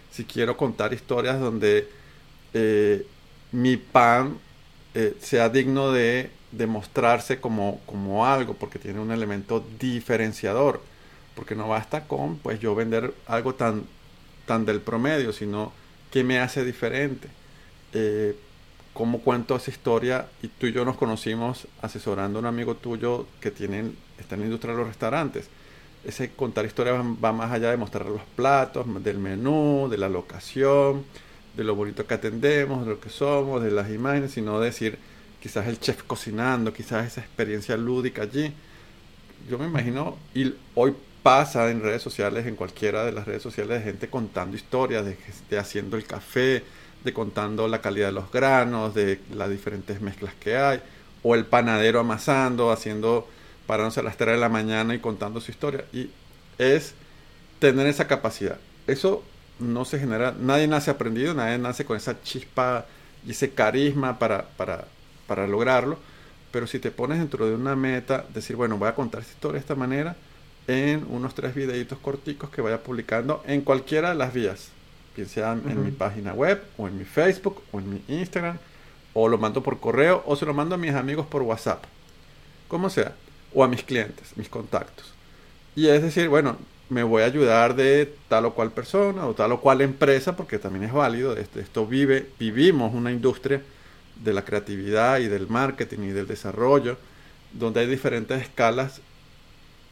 Si 0.09 0.25
quiero 0.25 0.57
contar 0.57 0.93
historias 0.93 1.39
donde 1.39 1.87
eh, 2.55 3.05
mi 3.51 3.77
pan 3.77 4.39
eh, 4.93 5.15
sea 5.21 5.49
digno 5.49 5.91
de 5.91 6.31
demostrarse 6.51 7.39
como, 7.39 7.79
como 7.85 8.25
algo, 8.25 8.55
porque 8.55 8.79
tiene 8.79 8.99
un 8.99 9.11
elemento 9.11 9.63
diferenciador, 9.79 10.81
porque 11.35 11.55
no 11.55 11.67
basta 11.67 12.07
con 12.07 12.37
pues 12.37 12.59
yo 12.59 12.75
vender 12.75 13.13
algo 13.27 13.55
tan, 13.55 13.83
tan 14.45 14.65
del 14.65 14.81
promedio, 14.81 15.31
sino 15.31 15.71
que 16.11 16.23
me 16.23 16.39
hace 16.39 16.65
diferente 16.65 17.27
eh, 17.93 18.35
cómo 18.93 19.21
cuento 19.21 19.55
esa 19.55 19.71
historia 19.71 20.27
y 20.41 20.47
tú 20.47 20.67
y 20.67 20.73
yo 20.73 20.83
nos 20.83 20.97
conocimos 20.97 21.67
asesorando 21.81 22.39
a 22.39 22.41
un 22.41 22.45
amigo 22.47 22.75
tuyo 22.75 23.27
que 23.39 23.51
tiene, 23.51 23.91
está 24.19 24.35
en 24.35 24.41
la 24.41 24.45
industria 24.47 24.73
de 24.73 24.79
los 24.79 24.87
restaurantes. 24.87 25.49
Ese 26.03 26.31
contar 26.31 26.65
historias 26.65 26.95
va, 27.23 27.31
más 27.31 27.51
allá 27.51 27.71
de 27.71 27.77
mostrar 27.77 28.05
los 28.07 28.21
platos, 28.35 28.85
del 29.03 29.17
menú, 29.17 29.87
de 29.89 29.97
la 29.97 30.09
locación, 30.09 31.05
de 31.59 31.65
lo 31.65 31.75
bonito 31.75 32.07
que 32.07 32.13
atendemos, 32.13 32.85
de 32.85 32.91
lo 32.91 33.01
que 33.01 33.09
somos, 33.09 33.61
de 33.61 33.69
las 33.69 33.89
imágenes, 33.89 34.31
sino 34.31 34.61
decir 34.61 34.97
quizás 35.41 35.67
el 35.67 35.77
chef 35.77 36.03
cocinando, 36.03 36.71
quizás 36.71 37.05
esa 37.05 37.19
experiencia 37.19 37.75
lúdica 37.75 38.21
allí. 38.21 38.53
Yo 39.49 39.59
me 39.59 39.65
imagino, 39.65 40.17
y 40.33 40.53
hoy 40.75 40.95
pasa 41.21 41.69
en 41.69 41.81
redes 41.81 42.01
sociales, 42.01 42.47
en 42.47 42.55
cualquiera 42.55 43.03
de 43.03 43.11
las 43.11 43.25
redes 43.27 43.43
sociales, 43.43 43.79
de 43.79 43.83
gente 43.83 44.09
contando 44.09 44.55
historias, 44.55 45.03
de, 45.05 45.17
de 45.49 45.59
haciendo 45.59 45.97
el 45.97 46.05
café, 46.05 46.63
de 47.03 47.13
contando 47.13 47.67
la 47.67 47.81
calidad 47.81 48.07
de 48.07 48.13
los 48.13 48.31
granos, 48.31 48.95
de 48.95 49.19
las 49.33 49.49
diferentes 49.49 49.99
mezclas 49.99 50.33
que 50.35 50.55
hay, 50.55 50.79
o 51.23 51.35
el 51.35 51.45
panadero 51.45 51.99
amasando, 51.99 52.71
haciendo, 52.71 53.27
parándose 53.67 53.99
a 53.99 54.03
las 54.03 54.15
3 54.15 54.35
de 54.35 54.39
la 54.39 54.47
mañana 54.47 54.95
y 54.95 54.99
contando 54.99 55.41
su 55.41 55.51
historia. 55.51 55.83
Y 55.91 56.09
es 56.57 56.93
tener 57.59 57.85
esa 57.87 58.07
capacidad. 58.07 58.59
Eso 58.87 59.23
no 59.59 59.85
se 59.85 59.99
genera, 59.99 60.33
nadie 60.39 60.67
nace 60.67 60.91
aprendido, 60.91 61.33
nadie 61.33 61.57
nace 61.57 61.85
con 61.85 61.97
esa 61.97 62.21
chispa 62.21 62.85
y 63.25 63.31
ese 63.31 63.51
carisma 63.51 64.17
para, 64.19 64.47
para, 64.57 64.85
para 65.27 65.47
lograrlo. 65.47 65.97
Pero 66.51 66.65
si 66.65 66.79
te 66.79 66.91
pones 66.91 67.19
dentro 67.19 67.45
de 67.45 67.53
una 67.53 67.75
meta, 67.75 68.25
decir, 68.33 68.55
bueno, 68.55 68.77
voy 68.77 68.89
a 68.89 68.95
contar 68.95 69.21
esta 69.21 69.33
historia 69.33 69.55
de 69.55 69.59
esta 69.59 69.75
manera 69.75 70.15
en 70.67 71.05
unos 71.09 71.35
tres 71.35 71.53
videitos 71.53 71.99
corticos 71.99 72.49
que 72.49 72.61
vaya 72.61 72.81
publicando 72.81 73.43
en 73.45 73.61
cualquiera 73.61 74.09
de 74.09 74.15
las 74.15 74.33
vías 74.33 74.71
sea 75.25 75.53
en 75.53 75.83
mi 75.83 75.91
página 75.91 76.33
web, 76.33 76.61
o 76.77 76.87
en 76.87 76.97
mi 76.97 77.05
Facebook, 77.05 77.61
o 77.71 77.79
en 77.79 77.89
mi 77.89 78.03
Instagram, 78.07 78.57
o 79.13 79.27
lo 79.27 79.37
mando 79.37 79.61
por 79.63 79.79
correo, 79.79 80.23
o 80.25 80.35
se 80.35 80.45
lo 80.45 80.53
mando 80.53 80.75
a 80.75 80.77
mis 80.77 80.93
amigos 80.93 81.25
por 81.27 81.41
WhatsApp, 81.41 81.83
como 82.67 82.89
sea, 82.89 83.13
o 83.53 83.63
a 83.63 83.67
mis 83.67 83.83
clientes, 83.83 84.35
mis 84.37 84.49
contactos. 84.49 85.13
Y 85.75 85.87
es 85.87 86.01
decir, 86.01 86.29
bueno, 86.29 86.57
me 86.89 87.03
voy 87.03 87.21
a 87.21 87.25
ayudar 87.25 87.75
de 87.75 88.13
tal 88.27 88.45
o 88.45 88.53
cual 88.53 88.71
persona 88.71 89.25
o 89.27 89.33
tal 89.33 89.51
o 89.51 89.61
cual 89.61 89.81
empresa, 89.81 90.35
porque 90.35 90.59
también 90.59 90.85
es 90.85 90.93
válido, 90.93 91.37
esto, 91.37 91.59
esto 91.59 91.85
vive, 91.85 92.29
vivimos 92.39 92.93
una 92.93 93.11
industria 93.11 93.61
de 94.23 94.33
la 94.33 94.43
creatividad 94.43 95.19
y 95.19 95.27
del 95.27 95.47
marketing 95.47 95.99
y 95.99 96.07
del 96.09 96.27
desarrollo, 96.27 96.97
donde 97.53 97.81
hay 97.81 97.87
diferentes 97.87 98.41
escalas 98.41 99.01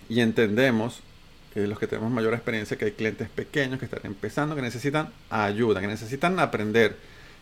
y 0.10 0.22
entendemos 0.22 1.02
los 1.66 1.80
que 1.80 1.88
tenemos 1.88 2.12
mayor 2.12 2.34
experiencia, 2.34 2.78
que 2.78 2.86
hay 2.86 2.92
clientes 2.92 3.30
pequeños 3.30 3.80
que 3.80 3.86
están 3.86 4.02
empezando, 4.04 4.56
que 4.56 4.62
necesitan 4.62 5.10
ayuda, 5.30 5.82
que 5.82 5.88
necesitan 5.88 6.40
aprender, 6.40 6.96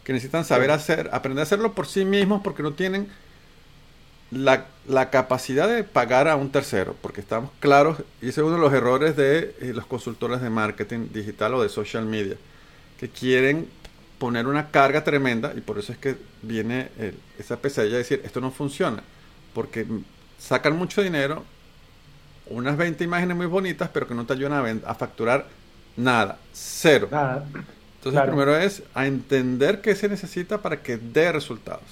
que 0.05 0.13
necesitan 0.13 0.45
saber 0.45 0.71
hacer, 0.71 1.09
aprender 1.11 1.41
a 1.41 1.43
hacerlo 1.43 1.73
por 1.73 1.87
sí 1.87 2.05
mismos 2.05 2.41
porque 2.41 2.63
no 2.63 2.73
tienen 2.73 3.09
la, 4.31 4.67
capacidad 5.09 5.67
de 5.67 5.83
pagar 5.83 6.27
a 6.27 6.35
un 6.35 6.51
tercero, 6.51 6.95
porque 7.01 7.21
estamos 7.21 7.51
claros, 7.59 7.99
y 8.21 8.29
ese 8.29 8.41
es 8.41 8.45
uno 8.45 8.55
de 8.55 8.61
los 8.61 8.73
errores 8.73 9.15
de 9.15 9.55
eh, 9.61 9.71
los 9.73 9.85
consultores 9.85 10.41
de 10.41 10.49
marketing 10.49 11.07
digital 11.11 11.53
o 11.53 11.63
de 11.63 11.69
social 11.69 12.05
media, 12.05 12.35
que 12.99 13.09
quieren 13.09 13.67
poner 14.17 14.47
una 14.47 14.71
carga 14.71 15.03
tremenda 15.03 15.53
y 15.55 15.61
por 15.61 15.77
eso 15.77 15.91
es 15.91 15.97
que 15.97 16.15
viene 16.41 16.89
esa 17.37 17.57
pesadilla 17.57 17.93
de 17.93 17.99
decir, 17.99 18.21
esto 18.23 18.39
no 18.39 18.51
funciona, 18.51 19.03
porque 19.53 19.85
sacan 20.39 20.77
mucho 20.77 21.01
dinero, 21.01 21.43
unas 22.47 22.77
20 22.77 23.03
imágenes 23.03 23.35
muy 23.35 23.47
bonitas, 23.47 23.89
pero 23.91 24.07
que 24.07 24.13
no 24.13 24.25
te 24.25 24.33
ayudan 24.33 24.81
a, 24.85 24.95
facturar 24.95 25.47
nada, 25.97 26.37
cero. 26.53 27.09
Entonces, 27.97 28.21
primero 28.21 28.55
es 28.55 28.83
a 28.93 29.07
entender 29.07 29.81
qué 29.81 29.95
se 29.95 30.07
necesita 30.07 30.59
para 30.59 30.81
que 30.81 30.97
dé 30.97 31.31
resultados. 31.31 31.83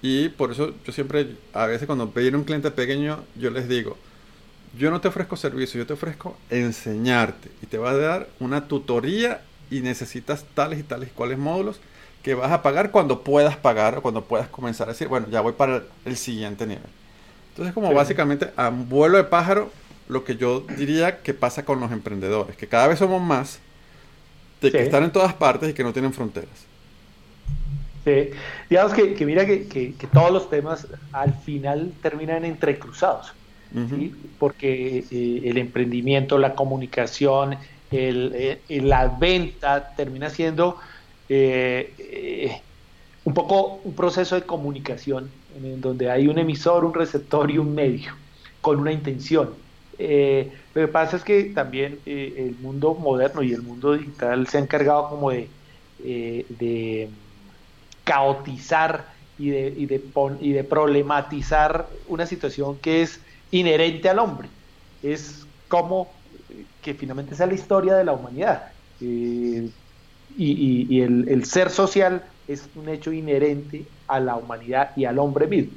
Y 0.00 0.28
por 0.28 0.52
eso 0.52 0.74
yo 0.84 0.92
siempre, 0.92 1.36
a 1.52 1.66
veces 1.66 1.86
cuando 1.86 2.06
viene 2.08 2.36
un 2.36 2.44
cliente 2.44 2.70
pequeño, 2.70 3.24
yo 3.36 3.50
les 3.50 3.68
digo, 3.68 3.96
yo 4.76 4.90
no 4.90 5.00
te 5.00 5.08
ofrezco 5.08 5.36
servicio, 5.36 5.78
yo 5.78 5.86
te 5.86 5.94
ofrezco 5.94 6.36
enseñarte. 6.50 7.50
Y 7.62 7.66
te 7.66 7.78
va 7.78 7.90
a 7.90 7.96
dar 7.96 8.28
una 8.38 8.68
tutoría 8.68 9.42
y 9.70 9.80
necesitas 9.80 10.44
tales 10.54 10.78
y 10.78 10.82
tales 10.82 11.08
y 11.08 11.12
cuales 11.12 11.38
módulos 11.38 11.80
que 12.22 12.34
vas 12.34 12.52
a 12.52 12.62
pagar 12.62 12.90
cuando 12.90 13.22
puedas 13.22 13.56
pagar 13.56 13.98
o 13.98 14.02
cuando 14.02 14.24
puedas 14.24 14.48
comenzar 14.48 14.88
a 14.88 14.92
decir, 14.92 15.08
bueno, 15.08 15.26
ya 15.30 15.40
voy 15.40 15.52
para 15.52 15.82
el 16.04 16.16
siguiente 16.16 16.66
nivel. 16.66 16.82
Entonces, 17.50 17.74
como 17.74 17.92
básicamente 17.92 18.50
a 18.56 18.68
un 18.68 18.88
vuelo 18.88 19.16
de 19.16 19.24
pájaro, 19.24 19.70
lo 20.08 20.24
que 20.24 20.36
yo 20.36 20.64
diría 20.76 21.22
que 21.22 21.34
pasa 21.34 21.64
con 21.64 21.80
los 21.80 21.92
emprendedores, 21.92 22.56
que 22.56 22.66
cada 22.66 22.86
vez 22.86 22.98
somos 22.98 23.22
más, 23.22 23.60
de 24.60 24.72
que 24.72 24.82
están 24.82 25.04
en 25.04 25.12
todas 25.12 25.34
partes 25.34 25.70
y 25.70 25.74
que 25.74 25.84
no 25.84 25.92
tienen 25.92 26.12
fronteras. 26.12 26.66
Sí, 28.08 28.30
digamos 28.70 28.94
que, 28.94 29.26
mira 29.26 29.44
que, 29.44 29.94
todos 30.12 30.30
los 30.30 30.48
temas 30.48 30.86
al 31.12 31.34
final 31.34 31.92
terminan 32.00 32.44
entrecruzados, 32.44 33.32
porque 34.38 35.04
eh, 35.10 35.40
el 35.44 35.58
emprendimiento, 35.58 36.38
la 36.38 36.54
comunicación, 36.54 37.58
el, 37.90 38.32
eh, 38.34 38.80
la 38.80 39.08
venta 39.08 39.94
termina 39.94 40.30
siendo 40.30 40.78
eh, 41.28 42.62
un 43.24 43.34
poco 43.34 43.80
un 43.84 43.94
proceso 43.94 44.36
de 44.36 44.42
comunicación 44.42 45.30
en 45.54 45.82
donde 45.82 46.10
hay 46.10 46.28
un 46.28 46.38
emisor, 46.38 46.86
un 46.86 46.94
receptor 46.94 47.50
y 47.50 47.58
un 47.58 47.74
medio, 47.74 48.12
con 48.62 48.78
una 48.80 48.92
intención. 48.92 49.54
Eh, 49.98 50.50
lo 50.72 50.86
que 50.86 50.88
pasa 50.88 51.16
es 51.16 51.24
que 51.24 51.44
también 51.44 51.98
el 52.06 52.56
mundo 52.60 52.94
moderno 52.94 53.42
y 53.42 53.52
el 53.52 53.62
mundo 53.62 53.92
digital 53.92 54.46
se 54.46 54.56
ha 54.56 54.60
encargado 54.60 55.10
como 55.10 55.30
de, 55.30 55.50
de 55.98 57.10
caotizar 58.08 59.04
y 59.38 59.50
de, 59.50 59.74
y 59.76 59.84
de, 59.84 60.02
y 60.40 60.52
de 60.52 60.64
problematizar 60.64 61.86
una 62.08 62.24
situación 62.24 62.78
que 62.78 63.02
es 63.02 63.20
inherente 63.50 64.08
al 64.08 64.18
hombre. 64.18 64.48
Es 65.02 65.46
como 65.68 66.10
que 66.80 66.94
finalmente 66.94 67.34
es 67.34 67.40
la 67.40 67.52
historia 67.52 67.94
de 67.96 68.04
la 68.04 68.12
humanidad. 68.12 68.72
Eh, 69.02 69.68
y, 70.38 71.00
el, 71.02 71.44
ser 71.44 71.68
social 71.68 72.24
es 72.46 72.68
un 72.74 72.88
hecho 72.88 73.12
inherente 73.12 73.84
a 74.06 74.20
la 74.20 74.36
humanidad 74.36 74.96
y 74.96 75.04
al 75.04 75.18
hombre 75.18 75.46
mismo. 75.46 75.74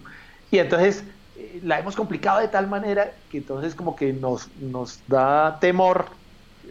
Y 0.51 0.59
entonces 0.59 1.03
eh, 1.37 1.59
la 1.63 1.79
hemos 1.79 1.95
complicado 1.95 2.39
de 2.39 2.47
tal 2.47 2.67
manera 2.67 3.11
que 3.29 3.39
entonces 3.39 3.75
como 3.75 3.95
que 3.95 4.13
nos, 4.13 4.47
nos 4.59 4.99
da 5.07 5.59
temor 5.59 6.05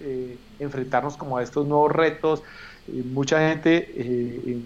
eh, 0.00 0.38
enfrentarnos 0.58 1.16
como 1.16 1.36
a 1.36 1.42
estos 1.42 1.66
nuevos 1.66 1.92
retos. 1.92 2.42
Mucha 2.86 3.48
gente, 3.48 3.92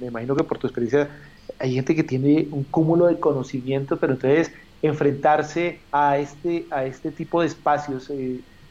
me 0.00 0.06
imagino 0.06 0.36
que 0.36 0.44
por 0.44 0.58
tu 0.58 0.66
experiencia, 0.66 1.10
hay 1.58 1.74
gente 1.74 1.94
que 1.94 2.04
tiene 2.04 2.48
un 2.50 2.64
cúmulo 2.64 3.06
de 3.06 3.20
conocimientos, 3.20 3.98
pero 4.00 4.14
entonces 4.14 4.52
enfrentarse 4.82 5.86
a 5.92 6.18
este, 6.18 6.66
a 6.70 6.84
este 6.84 7.12
tipo 7.12 7.40
de 7.40 7.48
espacios, 7.48 8.10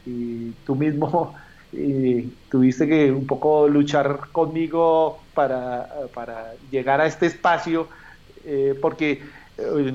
y 0.05 0.53
tú 0.65 0.75
mismo 0.75 1.35
tuviste 2.49 2.87
que 2.87 3.11
un 3.11 3.25
poco 3.25 3.67
luchar 3.67 4.31
conmigo 4.31 5.29
para, 5.33 5.87
llegar 6.69 7.01
a 7.01 7.07
este 7.07 7.27
espacio, 7.27 7.89
eh, 8.43 8.75
porque 8.81 9.23
eh, 9.57 9.93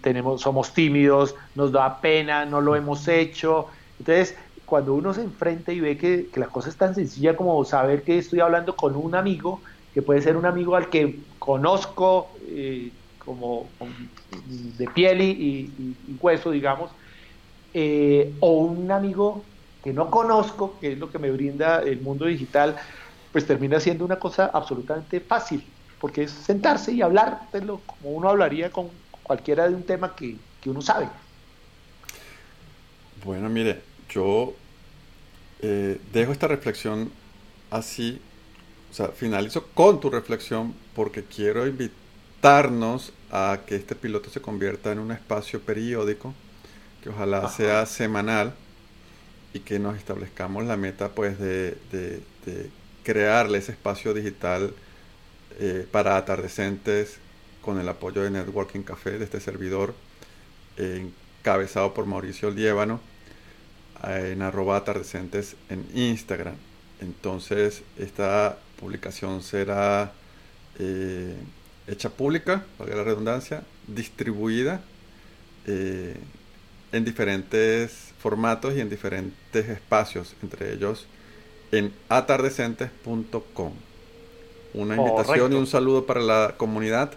tenemos, 0.00 0.40
somos 0.40 0.72
tímidos, 0.72 1.34
nos 1.54 1.72
da 1.72 2.00
pena, 2.00 2.46
no 2.46 2.60
lo 2.60 2.74
hemos 2.76 3.06
hecho. 3.08 3.66
Entonces, 3.98 4.36
cuando 4.68 4.94
uno 4.94 5.14
se 5.14 5.22
enfrenta 5.22 5.72
y 5.72 5.80
ve 5.80 5.96
que, 5.96 6.28
la 6.34 6.46
cosa 6.46 6.68
es 6.68 6.76
tan 6.76 6.94
sencilla 6.94 7.36
como 7.36 7.64
saber 7.64 8.02
que 8.02 8.18
estoy 8.18 8.40
hablando 8.40 8.76
con 8.76 8.96
un 8.96 9.14
amigo, 9.14 9.62
que 9.94 10.02
puede 10.02 10.22
ser 10.22 10.36
un 10.36 10.46
amigo 10.46 10.76
al 10.76 10.88
que 10.90 11.20
conozco 11.38 12.30
eh, 12.46 12.90
como 13.24 13.66
de 14.78 14.86
piel 14.88 15.20
y, 15.22 15.96
hueso, 16.20 16.50
digamos, 16.50 16.90
o 18.40 18.50
un 18.50 18.90
amigo 18.90 19.44
que 19.82 19.92
no 19.92 20.10
conozco, 20.10 20.78
que 20.80 20.92
es 20.92 20.98
lo 20.98 21.10
que 21.10 21.18
me 21.18 21.30
brinda 21.30 21.80
el 21.80 22.00
mundo 22.00 22.26
digital, 22.26 22.76
pues 23.32 23.46
termina 23.46 23.80
siendo 23.80 24.04
una 24.04 24.18
cosa 24.18 24.50
absolutamente 24.52 25.20
fácil, 25.20 25.64
porque 26.00 26.24
es 26.24 26.30
sentarse 26.30 26.92
y 26.92 27.02
hablar 27.02 27.42
como 27.50 28.10
uno 28.10 28.28
hablaría 28.28 28.70
con 28.70 28.88
cualquiera 29.22 29.68
de 29.68 29.74
un 29.74 29.82
tema 29.82 30.14
que, 30.14 30.36
uno 30.66 30.82
sabe. 30.82 31.08
Bueno, 33.24 33.48
mire, 33.48 33.80
yo 34.08 34.54
eh, 35.60 36.00
dejo 36.12 36.32
esta 36.32 36.48
reflexión 36.48 37.10
así, 37.70 38.20
o 38.90 38.94
sea, 38.94 39.08
finalizo 39.08 39.66
con 39.74 40.00
tu 40.00 40.10
reflexión 40.10 40.74
porque 40.94 41.24
quiero 41.24 41.66
invitarnos 41.66 43.12
a 43.30 43.60
que 43.66 43.76
este 43.76 43.94
piloto 43.94 44.30
se 44.30 44.40
convierta 44.40 44.92
en 44.92 44.98
un 45.00 45.12
espacio 45.12 45.60
periódico, 45.60 46.34
que 47.02 47.10
ojalá 47.10 47.48
sea 47.50 47.84
semanal, 47.86 48.54
y 49.52 49.60
que 49.60 49.78
nos 49.78 49.96
establezcamos 49.96 50.64
la 50.64 50.76
meta 50.76 51.10
pues 51.10 51.38
de, 51.38 51.76
crearle 53.02 53.58
ese 53.58 53.72
espacio 53.72 54.12
digital 54.12 54.74
eh, 55.58 55.86
para 55.90 56.16
atardecentes 56.16 57.18
con 57.62 57.80
el 57.80 57.88
apoyo 57.88 58.22
de 58.22 58.30
Networking 58.30 58.82
Café 58.82 59.18
de 59.18 59.24
este 59.24 59.40
servidor 59.40 59.94
encabezado 60.76 61.94
por 61.94 62.04
Mauricio 62.06 62.50
Liévano 62.50 62.96
eh, 62.96 63.17
en 64.04 64.42
arroba 64.42 64.76
atardecentes 64.76 65.56
en 65.68 65.86
Instagram 65.94 66.54
entonces 67.00 67.82
esta 67.98 68.58
publicación 68.80 69.42
será 69.42 70.12
eh, 70.78 71.36
hecha 71.86 72.10
pública, 72.10 72.64
valga 72.78 72.96
la 72.96 73.04
redundancia, 73.04 73.62
distribuida 73.86 74.80
en 75.66 77.04
diferentes 77.04 78.14
formatos 78.18 78.74
y 78.74 78.80
en 78.80 78.88
diferentes 78.88 79.68
espacios, 79.68 80.34
entre 80.42 80.72
ellos 80.72 81.06
en 81.72 81.92
atardecentes.com. 82.08 83.72
Una 84.72 84.96
invitación 84.96 85.52
y 85.52 85.56
un 85.56 85.66
saludo 85.66 86.06
para 86.06 86.20
la 86.20 86.54
comunidad. 86.56 87.12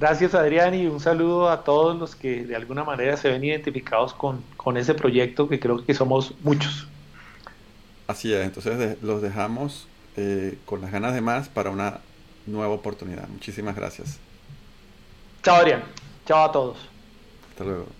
Gracias 0.00 0.34
Adrián 0.34 0.74
y 0.74 0.86
un 0.86 0.98
saludo 0.98 1.50
a 1.50 1.62
todos 1.62 1.94
los 1.94 2.16
que 2.16 2.46
de 2.46 2.56
alguna 2.56 2.84
manera 2.84 3.18
se 3.18 3.28
ven 3.28 3.44
identificados 3.44 4.14
con, 4.14 4.42
ese 4.78 4.94
proyecto 4.94 5.46
que 5.46 5.60
creo 5.60 5.84
que 5.84 5.92
somos 5.92 6.32
muchos. 6.40 6.88
Así 8.06 8.32
es, 8.32 8.42
entonces 8.42 8.96
los 9.02 9.20
dejamos 9.20 9.86
eh, 10.16 10.56
con 10.64 10.80
las 10.80 10.90
ganas 10.90 11.12
de 11.12 11.20
más 11.20 11.50
para 11.50 11.68
una 11.68 12.00
nueva 12.46 12.72
oportunidad. 12.72 13.28
Muchísimas 13.28 13.76
gracias. 13.76 14.18
Chao 15.42 15.56
Adrián, 15.56 15.82
chao 16.24 16.44
a 16.44 16.50
todos. 16.50 16.78
Hasta 17.50 17.64
luego. 17.64 17.99